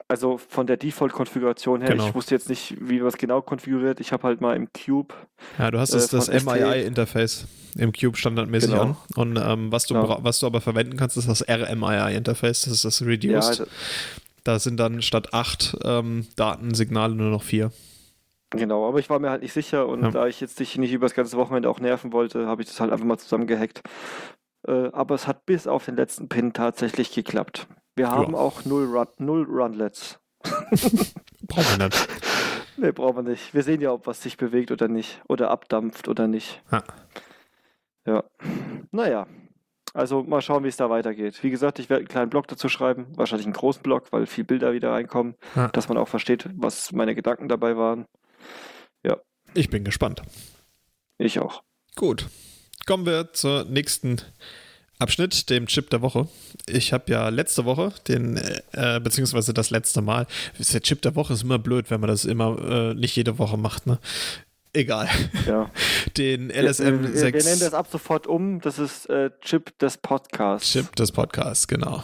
Also 0.08 0.38
von 0.38 0.68
der 0.68 0.78
Default-Konfiguration 0.78 1.82
her, 1.82 1.92
genau. 1.92 2.08
ich 2.08 2.16
wusste 2.16 2.36
jetzt 2.36 2.50
nicht, 2.50 2.76
wie 2.80 3.00
es 3.00 3.18
genau 3.18 3.42
konfiguriert. 3.42 4.00
Ich 4.00 4.12
habe 4.12 4.24
halt 4.24 4.42
mal 4.42 4.56
im 4.56 4.68
Cube. 4.74 5.14
Ja, 5.58 5.72
du 5.72 5.80
hast 5.80 5.94
äh, 5.94 6.08
das 6.12 6.28
MII-Interface 6.28 7.48
im 7.78 7.94
Cube 7.94 8.18
standardmäßig 8.18 8.72
genau. 8.72 8.82
an. 8.84 8.98
Und 9.16 9.38
ähm, 9.38 9.72
was, 9.72 9.88
du, 9.88 9.96
genau. 9.96 10.20
was 10.22 10.40
du 10.40 10.46
aber 10.46 10.62
verwenden 10.62 10.98
kannst, 10.98 11.18
ist 11.18 11.28
das 11.28 11.48
RMII-Interface, 11.48 12.64
das 12.64 12.74
ist 12.74 12.86
das 12.86 13.02
Reduced. 13.02 13.60
Ja, 13.60 13.66
da 14.44 14.60
sind 14.60 14.78
dann 14.78 15.02
statt 15.02 15.34
acht 15.34 15.78
ähm, 15.84 16.28
Datensignale 16.36 17.16
nur 17.16 17.32
noch 17.32 17.44
vier. 17.44 17.72
Genau, 18.54 18.88
aber 18.88 19.00
ich 19.00 19.10
war 19.10 19.20
mir 19.20 19.30
halt 19.30 19.42
nicht 19.42 19.54
sicher 19.54 19.88
und 19.88 20.04
ja. 20.04 20.12
da 20.12 20.28
ich 20.28 20.40
jetzt 20.40 20.60
dich 20.60 20.78
nicht 20.78 20.94
über 20.94 21.06
das 21.06 21.16
ganze 21.16 21.38
Wochenende 21.38 21.70
auch 21.70 21.80
nerven 21.80 22.14
wollte, 22.14 22.48
habe 22.48 22.62
ich 22.62 22.68
das 22.68 22.80
halt 22.80 22.92
einfach 22.92 23.06
mal 23.06 23.18
zusammengehackt. 23.18 23.82
Äh, 24.68 24.90
aber 24.92 25.16
es 25.16 25.28
hat 25.28 25.46
bis 25.46 25.68
auf 25.68 25.86
den 25.86 25.96
letzten 25.96 26.30
Pin 26.30 26.54
tatsächlich 26.54 27.12
geklappt. 27.14 27.68
Wir 27.96 28.10
haben 28.10 28.34
ja. 28.34 28.40
auch 28.40 28.66
null, 28.66 28.86
Run 28.86 29.08
null 29.18 29.46
Runlets. 29.50 30.20
brauchen 30.44 31.80
wir 31.80 31.86
nicht. 31.86 32.08
Nee, 32.78 32.92
brauchen 32.92 33.18
wir 33.18 33.32
nicht. 33.32 33.54
Wir 33.54 33.64
sehen 33.64 33.82
ja, 33.82 33.92
ob 33.92 34.08
was 34.08 34.22
sich 34.22 34.38
bewegt 34.38 34.72
oder 34.72 34.88
nicht. 34.88 35.22
Oder 35.28 35.52
abdampft 35.52 36.08
oder 36.08 36.28
nicht. 36.28 36.62
Ja. 36.72 36.84
Ja. 38.06 38.24
Naja, 38.92 39.28
also 39.94 40.24
mal 40.24 40.42
schauen, 40.42 40.64
wie 40.64 40.70
es 40.70 40.78
da 40.78 40.90
weitergeht. 40.90 41.44
Wie 41.44 41.52
gesagt, 41.52 41.78
ich 41.78 41.90
werde 41.90 42.02
einen 42.02 42.08
kleinen 42.08 42.30
Blog 42.30 42.48
dazu 42.48 42.68
schreiben, 42.68 43.08
wahrscheinlich 43.16 43.46
einen 43.46 43.54
großen 43.54 43.84
Blog, 43.84 44.12
weil 44.12 44.26
viel 44.26 44.44
Bilder 44.44 44.74
wieder 44.74 44.92
reinkommen, 44.92 45.36
ja. 45.56 45.68
dass 45.68 45.88
man 45.88 45.98
auch 45.98 46.08
versteht, 46.08 46.50
was 46.56 46.92
meine 46.92 47.14
Gedanken 47.14 47.48
dabei 47.48 47.78
waren. 47.78 48.06
Ja. 49.04 49.18
Ich 49.54 49.70
bin 49.70 49.84
gespannt. 49.84 50.22
Ich 51.18 51.40
auch. 51.40 51.64
Gut. 51.96 52.28
kommen 52.86 53.06
wir 53.06 53.34
zur 53.34 53.66
nächsten 53.66 54.20
Abschnitt, 55.00 55.50
dem 55.50 55.68
Chip 55.68 55.90
der 55.90 56.02
Woche. 56.02 56.28
Ich 56.68 56.94
habe 56.94 57.12
ja 57.12 57.30
letzte 57.30 57.66
Woche 57.66 57.94
den, 58.08 58.38
äh, 58.72 59.00
beziehungsweise 59.02 59.54
das 59.54 59.70
letzte 59.70 60.02
Mal, 60.02 60.28
der 60.58 60.82
Chip 60.82 61.02
der 61.02 61.16
Woche 61.16 61.34
ist 61.34 61.44
immer 61.44 61.60
blöd, 61.60 61.92
wenn 61.92 62.00
man 62.00 62.10
das 62.10 62.26
immer 62.26 62.58
äh, 62.60 62.94
nicht 62.94 63.16
jede 63.16 63.38
Woche 63.38 63.58
macht, 63.58 63.86
ne? 63.86 64.00
Egal. 64.74 65.08
Ja. 65.46 65.70
Den 66.18 66.50
LSM 66.50 67.04
wir, 67.04 67.16
6. 67.16 67.46
Wir 67.46 67.52
nennen 67.52 67.60
das 67.60 67.74
ab 67.76 67.88
sofort 67.92 68.26
um. 68.26 68.60
Das 68.60 68.80
ist 68.80 69.08
äh, 69.08 69.30
Chip 69.42 69.78
des 69.78 69.98
Podcasts. 69.98 70.72
Chip 70.72 70.96
des 70.96 71.12
Podcasts, 71.12 71.68
genau. 71.68 72.04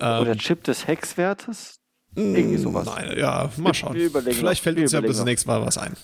Oder 0.00 0.32
ähm, 0.32 0.38
Chip 0.38 0.64
des 0.64 0.88
Hexwertes? 0.88 1.78
Irgendwie 2.16 2.58
sowas. 2.58 2.86
Nein, 2.86 3.18
ja, 3.18 3.50
mal 3.56 3.74
schauen. 3.74 3.96
Vielleicht 4.30 4.62
fällt 4.62 4.78
uns 4.78 4.92
ja 4.92 5.00
bis 5.00 5.16
zum 5.16 5.26
nächsten 5.26 5.48
Mal 5.48 5.64
was 5.64 5.78
ein. 5.78 5.96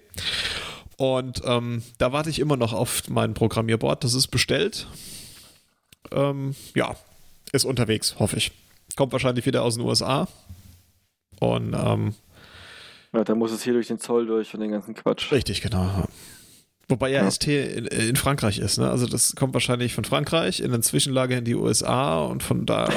Und 0.98 1.42
ähm, 1.46 1.84
da 1.98 2.12
warte 2.12 2.30
ich 2.30 2.40
immer 2.40 2.58
noch 2.58 2.74
auf 2.74 3.04
mein 3.10 3.34
Programmierboard. 3.34 4.04
Das 4.04 4.14
ist 4.14 4.28
bestellt 4.28 4.88
ähm, 6.12 6.56
ja, 6.76 6.96
ist 7.52 7.66
unterwegs, 7.66 8.16
hoffe 8.20 8.38
ich. 8.38 8.52
Kommt 8.96 9.14
wahrscheinlich 9.14 9.46
wieder 9.46 9.64
aus 9.64 9.76
den 9.76 9.86
USA. 9.86 10.28
Und 11.40 11.74
ähm, 11.74 12.14
ja, 13.14 13.24
dann 13.24 13.38
muss 13.38 13.52
es 13.52 13.64
hier 13.64 13.74
durch 13.74 13.88
den 13.88 14.00
Zoll 14.00 14.26
durch 14.26 14.54
und 14.54 14.62
den 14.62 14.72
ganzen 14.72 14.94
Quatsch. 14.94 15.32
Richtig, 15.32 15.62
genau. 15.62 16.06
Wobei 16.88 17.10
ja, 17.10 17.24
ja. 17.24 17.32
ST 17.32 17.48
in, 17.48 17.86
in, 17.86 18.16
Frankreich 18.16 18.60
ist, 18.60 18.78
ne? 18.78 18.90
Also 18.90 19.08
das 19.08 19.36
kommt 19.36 19.54
wahrscheinlich 19.54 19.94
von 19.94 20.04
Frankreich 20.04 20.60
in 20.60 20.74
eine 20.74 20.82
Zwischenlage 20.82 21.36
in 21.36 21.46
die 21.46 21.56
USA 21.56 22.20
und 22.20 22.44
von 22.44 22.66
da 22.66 22.90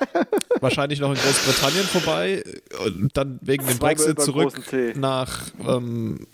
wahrscheinlich 0.60 1.00
noch 1.00 1.10
in 1.10 1.16
Großbritannien 1.16 1.84
vorbei 1.84 2.44
und 2.84 3.16
dann 3.16 3.38
wegen 3.42 3.66
dem 3.66 3.78
Brexit 3.78 4.20
zurück 4.20 4.60
nach 4.94 5.42
ähm, 5.66 6.26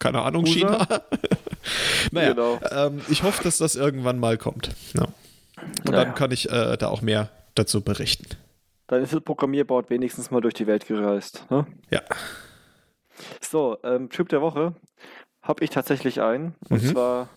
keine 0.00 0.22
Ahnung, 0.22 0.44
USA? 0.44 0.52
China. 0.52 0.86
naja, 2.12 2.32
genau. 2.32 2.60
ähm, 2.70 3.00
ich 3.08 3.22
hoffe, 3.22 3.42
dass 3.42 3.58
das 3.58 3.76
irgendwann 3.76 4.18
mal 4.18 4.38
kommt. 4.38 4.70
Ja. 4.94 5.04
Und 5.04 5.90
naja. 5.90 6.04
dann 6.04 6.14
kann 6.14 6.30
ich 6.30 6.50
äh, 6.50 6.76
da 6.76 6.88
auch 6.88 7.02
mehr 7.02 7.30
dazu 7.54 7.80
berichten. 7.80 8.26
Dann 8.86 9.02
ist 9.02 9.12
das 9.12 9.22
Programmierboard 9.22 9.90
wenigstens 9.90 10.30
mal 10.30 10.40
durch 10.40 10.54
die 10.54 10.66
Welt 10.66 10.86
gereist. 10.86 11.46
Ne? 11.50 11.66
Ja. 11.90 12.02
So, 13.40 13.78
ähm, 13.84 14.10
Trip 14.10 14.28
der 14.28 14.40
Woche 14.42 14.74
habe 15.42 15.62
ich 15.64 15.70
tatsächlich 15.70 16.20
einen. 16.20 16.54
Und 16.68 16.82
mhm. 16.82 16.88
zwar 16.88 17.28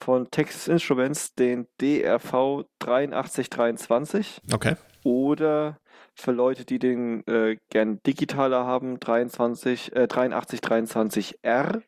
von 0.00 0.30
Texas 0.30 0.68
Instruments 0.68 1.34
den 1.34 1.66
DRV 1.80 2.64
8323. 2.80 4.40
Okay. 4.52 4.76
Oder 5.04 5.78
für 6.14 6.32
Leute, 6.32 6.64
die 6.64 6.78
den 6.78 7.26
äh, 7.26 7.56
gern 7.70 8.02
digitaler 8.02 8.64
haben, 8.64 9.00
23, 9.00 9.94
äh, 9.96 10.04
8323R. 10.04 11.82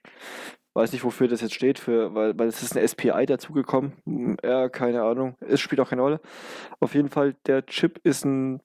Weiß 0.75 0.93
nicht, 0.93 1.05
wofür 1.05 1.29
das 1.29 1.41
jetzt 1.41 1.55
steht, 1.55 1.79
für, 1.79 2.15
weil, 2.15 2.39
weil 2.39 2.49
es 2.49 2.63
ist 2.63 2.77
eine 2.77 2.87
SPI 2.87 3.25
dazugekommen. 3.27 3.93
Hm, 4.05 4.37
ja, 4.45 4.69
keine 4.69 5.03
Ahnung. 5.03 5.37
Es 5.41 5.61
spielt 5.61 5.81
auch 5.81 5.89
keine 5.89 6.03
Rolle. 6.03 6.21
Auf 6.81 6.95
jeden 6.95 7.09
Fall, 7.09 7.35
der 7.47 7.65
Chip 7.67 7.99
ist 8.03 8.25
ein 8.25 8.61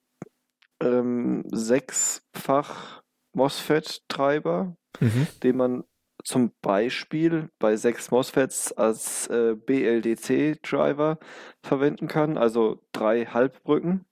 ähm, 0.81 1.43
sechsfach 1.51 3.00
MOSFET-Treiber, 3.33 4.75
mhm. 4.99 5.27
den 5.43 5.57
man 5.57 5.83
zum 6.23 6.51
Beispiel 6.61 7.49
bei 7.59 7.75
sechs 7.75 8.11
MOSFETs 8.11 8.73
als 8.73 9.27
äh, 9.27 9.55
BLDC-Driver 9.55 11.17
verwenden 11.63 12.07
kann, 12.07 12.37
also 12.37 12.79
drei 12.91 13.25
Halbbrücken, 13.25 14.05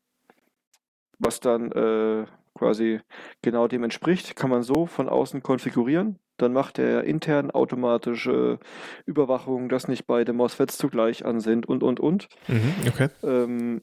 was 1.20 1.40
dann 1.40 1.72
äh, 1.72 2.26
quasi 2.56 3.02
genau 3.42 3.68
dem 3.68 3.84
entspricht, 3.84 4.36
kann 4.36 4.50
man 4.50 4.64
so 4.64 4.86
von 4.86 5.10
außen 5.10 5.42
konfigurieren. 5.44 6.20
Dann 6.38 6.54
macht 6.54 6.80
er 6.80 7.04
intern 7.04 7.52
automatische 7.52 8.60
Überwachung, 9.06 9.68
dass 9.68 9.88
nicht 9.88 10.08
beide 10.08 10.34
MOSFETs 10.34 10.78
zugleich 10.78 11.26
an 11.26 11.42
sind 11.42 11.68
und, 11.68 11.84
und, 11.84 12.00
und. 12.00 12.28
Mhm, 12.48 12.74
okay. 12.88 13.10
Ähm, 13.24 13.82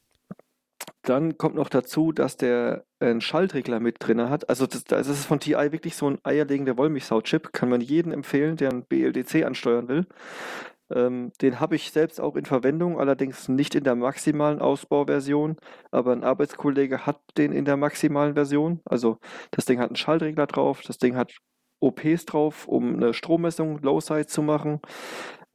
dann 1.08 1.38
kommt 1.38 1.54
noch 1.54 1.68
dazu, 1.68 2.12
dass 2.12 2.36
der 2.36 2.84
einen 2.98 3.20
Schaltregler 3.20 3.80
mit 3.80 3.96
drin 4.00 4.28
hat. 4.28 4.48
Also 4.48 4.66
das, 4.66 4.84
das 4.84 5.06
ist 5.08 5.26
von 5.26 5.40
TI 5.40 5.72
wirklich 5.72 5.96
so 5.96 6.10
ein 6.10 6.18
eierlegender 6.24 6.76
Wollmilchsau-Chip. 6.76 7.52
Kann 7.52 7.68
man 7.68 7.80
jedem 7.80 8.12
empfehlen, 8.12 8.56
der 8.56 8.70
einen 8.70 8.84
BLDC 8.84 9.44
ansteuern 9.44 9.88
will. 9.88 10.06
Ähm, 10.90 11.32
den 11.42 11.60
habe 11.60 11.76
ich 11.76 11.90
selbst 11.90 12.20
auch 12.20 12.36
in 12.36 12.44
Verwendung, 12.44 12.98
allerdings 12.98 13.48
nicht 13.48 13.74
in 13.74 13.84
der 13.84 13.96
maximalen 13.96 14.60
Ausbauversion, 14.60 15.56
aber 15.90 16.12
ein 16.12 16.22
Arbeitskollege 16.22 17.06
hat 17.06 17.20
den 17.36 17.52
in 17.52 17.64
der 17.64 17.76
maximalen 17.76 18.34
Version. 18.34 18.80
Also 18.84 19.18
das 19.50 19.64
Ding 19.64 19.80
hat 19.80 19.88
einen 19.88 19.96
Schaltregler 19.96 20.46
drauf, 20.46 20.82
das 20.86 20.98
Ding 20.98 21.16
hat 21.16 21.32
OPs 21.80 22.24
drauf, 22.24 22.68
um 22.68 22.94
eine 22.94 23.14
Strommessung 23.14 23.78
Low-Side 23.82 24.26
zu 24.26 24.42
machen. 24.42 24.80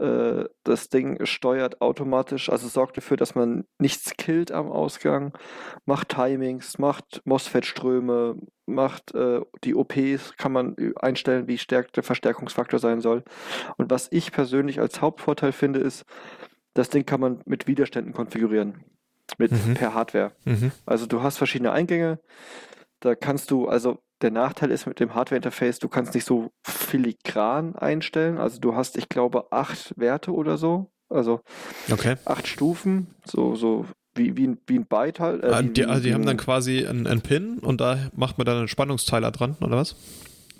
Äh, 0.02 0.50
das 0.64 0.90
Ding 0.90 1.24
steuert 1.26 1.80
automatisch, 1.80 2.50
also 2.50 2.68
sorgt 2.68 2.98
dafür, 2.98 3.18
dass 3.18 3.36
man 3.36 3.66
nichts 3.78 4.18
killt 4.18 4.52
am 4.52 4.72
Ausgang, 4.72 5.38
macht 5.86 6.10
Timings, 6.10 6.80
macht 6.80 7.22
MOSFET-Ströme, 7.26 8.36
macht 8.66 9.14
äh, 9.14 9.42
die 9.64 9.76
OPs, 9.76 10.36
kann 10.38 10.54
man 10.54 10.76
einstellen, 11.00 11.48
wie 11.48 11.60
stark 11.60 11.94
der 11.94 12.02
Verstärkungsfaktor 12.02 12.80
sein 12.80 13.00
soll. 13.00 13.24
Und 13.78 13.92
was 13.92 14.08
ich 14.12 14.32
persönlich 14.32 14.80
als 14.80 15.02
Hauptvorteil 15.02 15.52
finde, 15.52 15.80
ist, 15.80 16.06
das 16.74 16.90
Ding 16.90 17.06
kann 17.06 17.20
man 17.20 17.42
mit 17.46 17.68
Widerständen 17.68 18.14
konfigurieren. 18.14 18.84
Mit 19.38 19.52
mhm. 19.52 19.76
per 19.76 19.94
Hardware. 19.94 20.32
Mhm. 20.46 20.72
Also 20.86 21.06
du 21.06 21.22
hast 21.22 21.38
verschiedene 21.38 21.72
Eingänge. 21.72 22.20
Da 23.02 23.14
kannst 23.14 23.52
du, 23.52 23.68
also 23.68 24.00
der 24.21 24.31
Nachteil 24.31 24.71
ist 24.71 24.86
mit 24.86 24.99
dem 24.99 25.15
Hardware-Interface, 25.15 25.79
du 25.79 25.89
kannst 25.89 26.13
nicht 26.13 26.25
so 26.25 26.51
filigran 26.63 27.75
einstellen. 27.75 28.38
Also 28.38 28.60
du 28.60 28.75
hast, 28.75 28.97
ich 28.97 29.10
glaube, 29.10 29.51
acht 29.51 29.93
Werte 29.97 30.31
oder 30.31 30.57
so. 30.57 30.91
Also 31.10 31.41
okay. 31.91 32.15
acht 32.25 32.47
Stufen, 32.47 33.07
so, 33.25 33.55
so 33.55 33.86
wie, 34.15 34.38
wie, 34.38 34.47
ein, 34.47 34.57
wie 34.67 34.79
ein 34.79 34.86
Byte 34.86 35.19
halt. 35.19 35.43
Äh, 35.43 35.47
ah, 35.47 35.62
die, 35.62 35.86
also 35.86 36.03
die 36.03 36.13
haben 36.13 36.25
dann 36.25 36.38
quasi 36.38 36.86
einen, 36.86 37.07
einen 37.07 37.21
Pin 37.21 37.60
und 37.60 37.81
da 37.81 37.97
macht 38.15 38.38
man 38.38 38.45
dann 38.45 38.57
einen 38.57 38.67
Spannungsteiler 38.67 39.31
dran, 39.31 39.57
oder 39.62 39.77
was? 39.77 39.95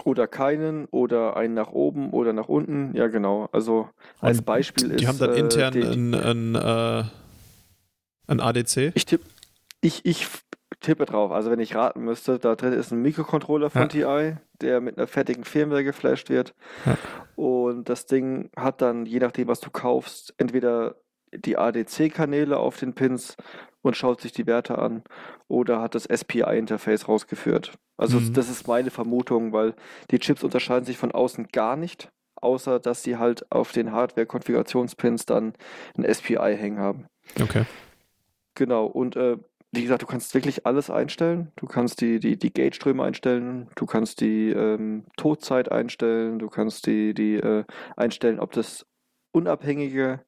Oder 0.04 0.28
keinen 0.28 0.86
oder 0.86 1.38
einen 1.38 1.54
nach 1.54 1.72
oben 1.72 2.12
oder 2.12 2.34
nach 2.34 2.48
unten. 2.48 2.96
Ja, 2.96 3.08
genau. 3.08 3.50
Also 3.52 3.90
als 4.20 4.40
ein, 4.40 4.46
Beispiel 4.46 4.90
die 4.90 4.96
ist. 4.96 5.02
Die 5.02 5.08
haben 5.08 5.20
dann 5.20 5.34
intern 5.36 5.76
äh, 5.76 5.86
ein, 5.86 6.16
ein, 6.16 6.56
äh, 6.56 7.04
ein 8.28 8.40
ADC. 8.40 8.92
Ich 8.96 9.06
tippe 9.06 9.26
ich, 9.82 10.06
ich 10.06 10.28
tippe 10.82 11.06
drauf. 11.06 11.32
Also 11.32 11.52
wenn 11.52 11.60
ich 11.60 11.76
raten 11.76 12.02
müsste, 12.02 12.40
da 12.40 12.56
drin 12.56 12.74
ist 12.74 12.92
ein 12.92 13.02
Mikrocontroller 13.02 13.70
von 13.70 13.84
ja. 13.84 13.88
TI, 13.88 14.38
der 14.60 14.82
mit 14.82 14.98
einer 14.98 15.08
fertigen 15.08 15.44
Firmware 15.44 15.84
geflasht 15.84 16.30
wird. 16.30 16.54
Ja. 16.86 16.98
Und 17.36 17.88
das 17.88 18.06
Ding 18.06 18.50
hat 18.58 18.82
dann, 18.82 19.06
je 19.06 19.20
nachdem, 19.20 19.48
was 19.48 19.60
du 19.60 19.70
kaufst, 19.70 20.34
entweder 20.38 20.96
die 21.34 21.58
ADC-Kanäle 21.58 22.58
auf 22.58 22.78
den 22.78 22.94
Pins 22.94 23.38
und 23.82 23.96
schaut 23.96 24.22
sich 24.22 24.32
die 24.32 24.48
Werte 24.48 24.78
an 24.78 25.04
oder 25.48 25.82
hat 25.82 25.96
das 25.96 26.04
SPI-Interface 26.04 27.08
rausgeführt. 27.08 27.74
Also 27.98 28.20
mhm. 28.20 28.34
das 28.34 28.50
ist 28.50 28.68
meine 28.68 28.90
Vermutung, 28.90 29.54
weil 29.54 29.76
die 30.10 30.20
Chips 30.20 30.44
unterscheiden 30.44 30.86
sich 30.86 30.98
von 30.98 31.12
außen 31.12 31.48
gar 31.48 31.76
nicht, 31.76 32.10
außer 32.36 32.80
dass 32.80 33.04
sie 33.04 33.18
halt 33.18 33.52
auf 33.52 33.72
den 33.72 33.92
Hardware-Konfigurationspins 33.92 35.26
dann 35.26 35.54
ein 35.98 36.12
SPI 36.14 36.56
hängen 36.58 36.80
haben. 36.80 37.06
Okay. 37.40 37.66
Genau, 38.56 38.86
und 38.86 39.16
äh, 39.16 39.38
wie 39.72 39.84
gesagt, 39.84 40.02
du 40.02 40.06
kannst 40.06 40.34
wirklich 40.34 40.66
alles 40.66 40.90
einstellen. 40.90 41.52
Du 41.56 41.66
kannst 41.66 42.02
die, 42.02 42.20
die, 42.20 42.38
die 42.38 42.54
Gate-Ströme 42.54 43.04
einstellen, 43.04 43.70
du 43.76 43.86
kannst 43.86 44.20
die 44.20 44.50
ähm, 44.50 45.06
Todzeit 45.16 45.72
einstellen, 45.72 46.40
du 46.40 46.50
kannst 46.50 46.88
die, 46.88 47.14
die 47.14 47.36
äh, 47.36 47.64
einstellen, 47.96 48.40
ob 48.40 48.52
das 48.52 48.86
unabhängige 49.32 50.20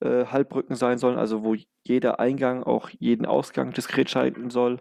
äh, 0.00 0.26
Halbbrücken 0.26 0.76
sein 0.76 0.98
sollen, 0.98 1.18
also 1.18 1.42
wo 1.42 1.56
jeder 1.84 2.20
Eingang 2.20 2.62
auch 2.62 2.88
jeden 2.90 3.26
Ausgang 3.26 3.72
diskret 3.72 4.08
schalten 4.08 4.50
soll. 4.50 4.80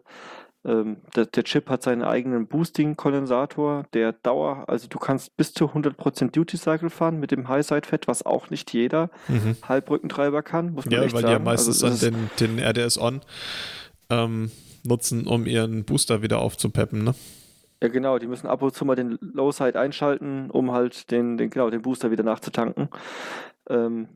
Ähm, 0.65 0.97
der, 1.15 1.27
der, 1.27 1.43
Chip 1.43 1.69
hat 1.69 1.83
seinen 1.83 2.01
eigenen 2.01 2.47
Boosting-Kondensator, 2.47 3.85
der 3.93 4.13
Dauer, 4.13 4.65
also 4.67 4.87
du 4.87 4.97
kannst 4.97 5.35
bis 5.37 5.53
zu 5.53 5.65
100% 5.65 6.31
Duty 6.31 6.57
Cycle 6.57 6.89
fahren 6.89 7.19
mit 7.19 7.31
dem 7.31 7.47
High-Side-Fett, 7.47 8.07
was 8.07 8.25
auch 8.25 8.49
nicht 8.49 8.73
jeder 8.73 9.11
mhm. 9.27 9.57
Halbbrückentreiber 9.67 10.41
kann, 10.41 10.73
muss 10.73 10.85
man 10.85 10.93
Ja, 10.93 11.01
weil 11.01 11.09
sagen. 11.09 11.25
die 11.27 11.31
ja 11.33 11.39
meistens 11.39 11.83
also, 11.83 12.09
dann 12.09 12.29
den, 12.39 12.57
den 12.57 12.59
RDS-On 12.59 13.21
ähm, 14.09 14.51
nutzen, 14.83 15.27
um 15.27 15.45
ihren 15.45 15.85
Booster 15.85 16.21
wieder 16.21 16.39
aufzupeppen, 16.39 17.03
ne? 17.03 17.15
Ja, 17.81 17.89
genau, 17.89 18.17
die 18.19 18.27
müssen 18.27 18.47
ab 18.47 18.61
und 18.61 18.73
zu 18.73 18.85
mal 18.85 18.95
den 18.95 19.17
Low-Side 19.21 19.79
einschalten, 19.79 20.49
um 20.49 20.71
halt 20.71 21.11
den, 21.11 21.37
den, 21.37 21.49
genau, 21.49 21.69
den 21.69 21.81
Booster 21.81 22.09
wieder 22.09 22.23
nachzutanken. 22.23 22.89
Ähm, 23.69 24.07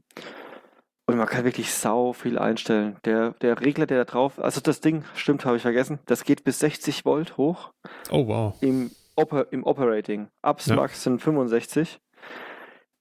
und 1.05 1.17
man 1.17 1.27
kann 1.27 1.43
wirklich 1.43 1.73
sau 1.73 2.13
viel 2.13 2.37
einstellen. 2.37 2.97
Der, 3.03 3.31
der 3.41 3.59
Regler, 3.61 3.87
der 3.87 3.97
da 3.97 4.05
drauf, 4.05 4.39
also 4.39 4.61
das 4.61 4.79
Ding, 4.79 5.03
stimmt, 5.15 5.43
habe 5.43 5.57
ich 5.57 5.63
vergessen, 5.63 5.99
das 6.05 6.23
geht 6.23 6.43
bis 6.43 6.59
60 6.59 7.03
Volt 7.03 7.35
hoch. 7.35 7.71
Oh, 8.11 8.27
wow. 8.27 8.55
Im, 8.61 8.91
Oper, 9.15 9.47
im 9.51 9.63
Operating. 9.63 10.27
Ups 10.43 10.67
ja. 10.67 10.75
Max 10.75 11.03
sind 11.03 11.19
65, 11.21 11.99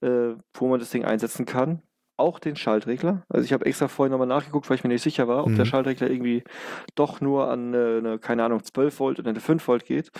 äh, 0.01 0.07
wo 0.53 0.67
man 0.67 0.79
das 0.79 0.89
Ding 0.89 1.05
einsetzen 1.05 1.45
kann. 1.45 1.83
Auch 2.19 2.39
den 2.39 2.55
Schaltregler. 2.55 3.23
Also 3.29 3.45
ich 3.45 3.53
habe 3.53 3.65
extra 3.65 3.87
vorhin 3.87 4.11
nochmal 4.11 4.27
nachgeguckt, 4.27 4.69
weil 4.69 4.77
ich 4.77 4.83
mir 4.83 4.89
nicht 4.89 5.01
sicher 5.01 5.27
war, 5.27 5.43
ob 5.43 5.49
mhm. 5.49 5.57
der 5.57 5.65
Schaltregler 5.65 6.09
irgendwie 6.09 6.43
doch 6.95 7.21
nur 7.21 7.49
an 7.49 7.73
eine, 7.73 7.97
eine, 7.97 8.19
keine 8.19 8.43
Ahnung, 8.43 8.63
12 8.63 8.99
Volt 8.99 9.19
oder 9.19 9.29
eine 9.29 9.39
5 9.39 9.67
Volt 9.67 9.85
geht. 9.85 10.11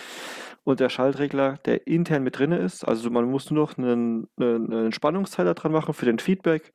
Und 0.63 0.79
der 0.79 0.89
Schaltregler, 0.89 1.57
der 1.65 1.87
intern 1.87 2.23
mit 2.23 2.37
drin 2.37 2.51
ist, 2.51 2.83
also 2.83 3.09
man 3.09 3.25
muss 3.25 3.49
nur 3.49 3.63
noch 3.63 3.77
einen, 3.77 4.27
einen 4.39 4.91
Spannungsteiler 4.91 5.53
dran 5.53 5.71
machen 5.71 5.93
für 5.93 6.05
den 6.05 6.19
Feedback 6.19 6.73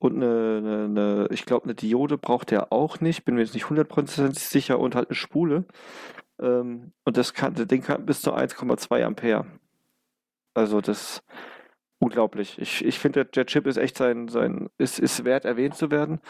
und 0.00 0.16
eine, 0.16 0.56
eine, 0.58 0.84
eine 0.84 1.28
ich 1.30 1.44
glaube, 1.44 1.64
eine 1.64 1.74
Diode 1.74 2.16
braucht 2.16 2.50
der 2.50 2.72
auch 2.72 3.00
nicht, 3.00 3.24
bin 3.24 3.34
mir 3.34 3.42
jetzt 3.42 3.54
nicht 3.54 3.68
hundertprozentig 3.68 4.42
sicher 4.42 4.78
und 4.78 4.94
halt 4.94 5.10
eine 5.10 5.14
Spule. 5.14 5.66
Ähm, 6.40 6.92
und 7.04 7.16
das 7.18 7.34
kann, 7.34 7.54
Ding 7.54 7.82
kann 7.82 8.06
bis 8.06 8.22
zu 8.22 8.34
1,2 8.34 9.04
Ampere. 9.04 9.46
Also 10.54 10.80
das 10.80 11.22
unglaublich. 12.00 12.58
Ich, 12.58 12.84
ich 12.84 12.98
finde, 12.98 13.24
der, 13.24 13.46
Chip 13.46 13.66
ist 13.66 13.76
echt 13.76 13.96
sein, 13.96 14.28
sein 14.28 14.68
ist, 14.78 14.98
ist 14.98 15.24
wert 15.24 15.44
erwähnt 15.44 15.76
zu 15.76 15.90
werden. 15.90 16.20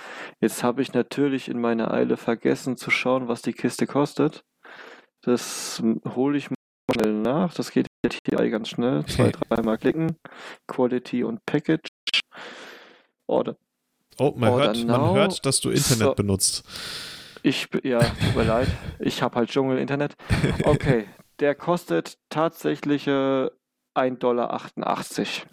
Jetzt 0.40 0.62
habe 0.62 0.82
ich 0.82 0.92
natürlich 0.92 1.48
in 1.48 1.60
meiner 1.60 1.92
Eile 1.92 2.16
vergessen 2.16 2.76
zu 2.76 2.90
schauen, 2.90 3.28
was 3.28 3.40
die 3.40 3.52
Kiste 3.52 3.86
kostet. 3.86 4.44
Das 5.22 5.82
hole 6.14 6.36
ich 6.36 6.50
mal 6.50 6.56
schnell 6.92 7.12
nach. 7.14 7.54
Das 7.54 7.70
geht 7.70 7.86
hier 8.28 8.50
ganz 8.50 8.68
schnell. 8.68 9.04
Zwei, 9.06 9.30
dreimal 9.30 9.78
klicken. 9.78 10.16
Quality 10.66 11.24
und 11.24 11.44
Package. 11.46 11.88
Order. 13.26 13.56
Oh, 14.18 14.34
man, 14.36 14.50
Order 14.50 14.66
hört, 14.66 14.84
man 14.86 15.14
hört, 15.14 15.46
dass 15.46 15.60
du 15.60 15.70
Internet 15.70 16.08
so. 16.08 16.14
benutzt. 16.14 16.64
Ich, 17.42 17.68
ja, 17.84 18.00
tut 18.00 18.36
mir 18.36 18.44
leid. 18.44 18.68
Ich 18.98 19.22
habe 19.22 19.36
halt 19.36 19.50
Dschungel-Internet. 19.50 20.14
Okay, 20.64 21.06
der 21.38 21.54
kostet 21.54 22.18
tatsächlich 22.28 23.06
äh, 23.06 23.48
1,88 23.94 24.18
Dollar. 24.18 24.60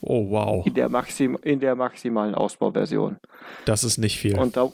Oh, 0.01 0.29
wow. 0.29 0.65
In 0.65 0.73
der, 0.73 0.89
Maxim 0.89 1.38
in 1.41 1.59
der 1.59 1.75
maximalen 1.75 2.35
Ausbauversion. 2.35 3.17
Das 3.65 3.83
ist 3.83 3.97
nicht 3.97 4.19
viel. 4.19 4.38
Und 4.38 4.57
da, 4.57 4.71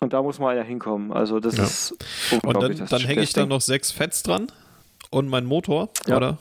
und 0.00 0.12
da 0.12 0.22
muss 0.22 0.38
man 0.38 0.56
ja 0.56 0.62
hinkommen. 0.62 1.12
Also, 1.12 1.40
das 1.40 1.56
ja. 1.56 1.64
ist. 1.64 1.96
Und 2.42 2.62
dann, 2.62 2.86
dann 2.88 3.02
hänge 3.02 3.22
ich 3.22 3.32
da 3.32 3.46
noch 3.46 3.60
sechs 3.60 3.90
Fets 3.90 4.22
dran 4.22 4.46
und 5.10 5.28
mein 5.28 5.44
Motor, 5.44 5.90
ja. 6.06 6.16
oder? 6.16 6.38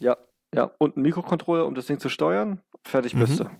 Ja, 0.00 0.16
ja. 0.54 0.70
Und 0.78 0.96
ein 0.96 1.02
Mikrocontroller, 1.02 1.66
um 1.66 1.74
das 1.74 1.86
Ding 1.86 1.98
zu 1.98 2.08
steuern. 2.08 2.60
Fertig 2.82 3.14
mhm. 3.14 3.20
bist 3.20 3.40
du. 3.40 3.50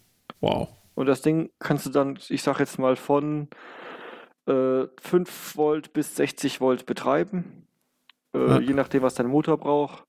Wow. 0.40 0.68
Und 0.94 1.06
das 1.06 1.22
Ding 1.22 1.50
kannst 1.58 1.86
du 1.86 1.90
dann, 1.90 2.18
ich 2.28 2.42
sag 2.42 2.60
jetzt 2.60 2.78
mal, 2.78 2.96
von 2.96 3.48
äh, 4.46 4.84
5 5.00 5.56
Volt 5.56 5.92
bis 5.92 6.14
60 6.16 6.60
Volt 6.60 6.86
betreiben. 6.86 7.66
Äh, 8.34 8.38
ja. 8.38 8.58
Je 8.60 8.74
nachdem, 8.74 9.02
was 9.02 9.14
dein 9.14 9.26
Motor 9.26 9.58
braucht. 9.58 10.04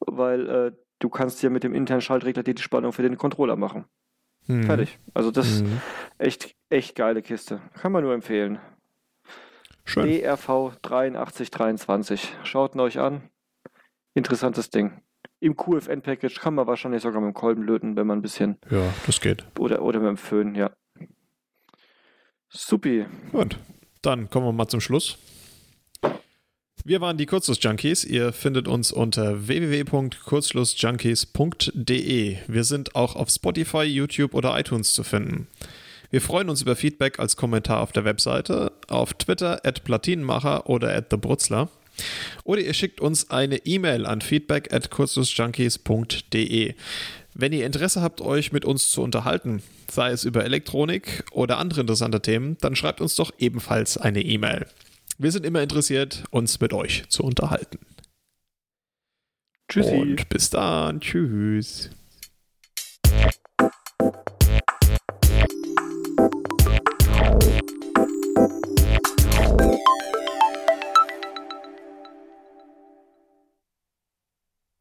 Weil 0.00 0.48
äh, 0.48 0.72
du 1.00 1.08
kannst 1.08 1.42
ja 1.42 1.50
mit 1.50 1.64
dem 1.64 1.74
internen 1.74 2.00
Schaltregler 2.00 2.44
die 2.44 2.56
Spannung 2.62 2.92
für 2.92 3.02
den 3.02 3.18
Controller 3.18 3.56
machen. 3.56 3.86
Mhm. 4.46 4.64
Fertig. 4.64 4.98
Also 5.12 5.30
das 5.30 5.48
ist 5.50 5.64
mhm. 5.64 5.80
echt, 6.18 6.54
echt 6.68 6.94
geile 6.94 7.22
Kiste. 7.22 7.60
Kann 7.74 7.90
man 7.90 8.04
nur 8.04 8.14
empfehlen. 8.14 8.60
Schön. 9.84 10.06
DRV 10.06 10.76
8323. 10.82 12.32
Schaut 12.44 12.74
ihn 12.74 12.80
euch 12.80 12.98
an. 12.98 13.22
Interessantes 14.14 14.70
Ding. 14.70 15.02
Im 15.40 15.56
QFN-Package 15.56 16.38
kann 16.38 16.54
man 16.54 16.66
wahrscheinlich 16.66 17.02
sogar 17.02 17.20
mit 17.20 17.30
dem 17.30 17.34
Kolben 17.34 17.62
löten, 17.62 17.96
wenn 17.96 18.06
man 18.06 18.18
ein 18.18 18.22
bisschen. 18.22 18.58
Ja, 18.70 18.82
das 19.06 19.20
geht. 19.20 19.44
Oder, 19.58 19.82
oder 19.82 19.98
mit 19.98 20.08
dem 20.08 20.16
Föhn, 20.16 20.54
ja. 20.54 20.70
Supi. 22.50 23.06
Gut. 23.32 23.58
Dann 24.02 24.28
kommen 24.28 24.46
wir 24.46 24.52
mal 24.52 24.68
zum 24.68 24.80
Schluss. 24.80 25.18
Wir 26.82 27.02
waren 27.02 27.18
die 27.18 27.26
Kurzschluss-Junkies. 27.26 28.04
Ihr 28.04 28.32
findet 28.32 28.66
uns 28.66 28.90
unter 28.90 29.46
www.kurzschlussjunkies.de. 29.46 32.36
Wir 32.46 32.64
sind 32.64 32.94
auch 32.94 33.16
auf 33.16 33.28
Spotify, 33.28 33.82
YouTube 33.82 34.32
oder 34.34 34.58
iTunes 34.58 34.94
zu 34.94 35.04
finden. 35.04 35.46
Wir 36.10 36.22
freuen 36.22 36.48
uns 36.48 36.62
über 36.62 36.76
Feedback 36.76 37.18
als 37.18 37.36
Kommentar 37.36 37.80
auf 37.80 37.92
der 37.92 38.06
Webseite, 38.06 38.72
auf 38.88 39.12
Twitter 39.12 39.60
at 39.64 39.84
Platinenmacher 39.84 40.70
oder 40.70 40.94
at 40.94 41.10
TheBrutzler. 41.10 41.68
Oder 42.44 42.62
ihr 42.62 42.72
schickt 42.72 43.02
uns 43.02 43.28
eine 43.30 43.66
E-Mail 43.66 44.06
an 44.06 44.22
feedback 44.22 44.72
at 44.72 44.90
kurzschlussjunkies.de. 44.90 46.74
Wenn 47.34 47.52
ihr 47.52 47.66
Interesse 47.66 48.00
habt, 48.00 48.22
euch 48.22 48.52
mit 48.52 48.64
uns 48.64 48.88
zu 48.90 49.02
unterhalten, 49.02 49.62
sei 49.90 50.12
es 50.12 50.24
über 50.24 50.44
Elektronik 50.44 51.24
oder 51.30 51.58
andere 51.58 51.82
interessante 51.82 52.22
Themen, 52.22 52.56
dann 52.62 52.74
schreibt 52.74 53.02
uns 53.02 53.16
doch 53.16 53.32
ebenfalls 53.38 53.98
eine 53.98 54.22
E-Mail. 54.22 54.64
Wir 55.22 55.30
sind 55.32 55.44
immer 55.44 55.62
interessiert, 55.62 56.24
uns 56.30 56.60
mit 56.60 56.72
euch 56.72 57.06
zu 57.10 57.22
unterhalten. 57.22 57.78
Tschüssi. 59.68 59.94
Und 59.94 60.28
bis 60.30 60.48
dann. 60.48 61.02
Tschüss. 61.02 61.90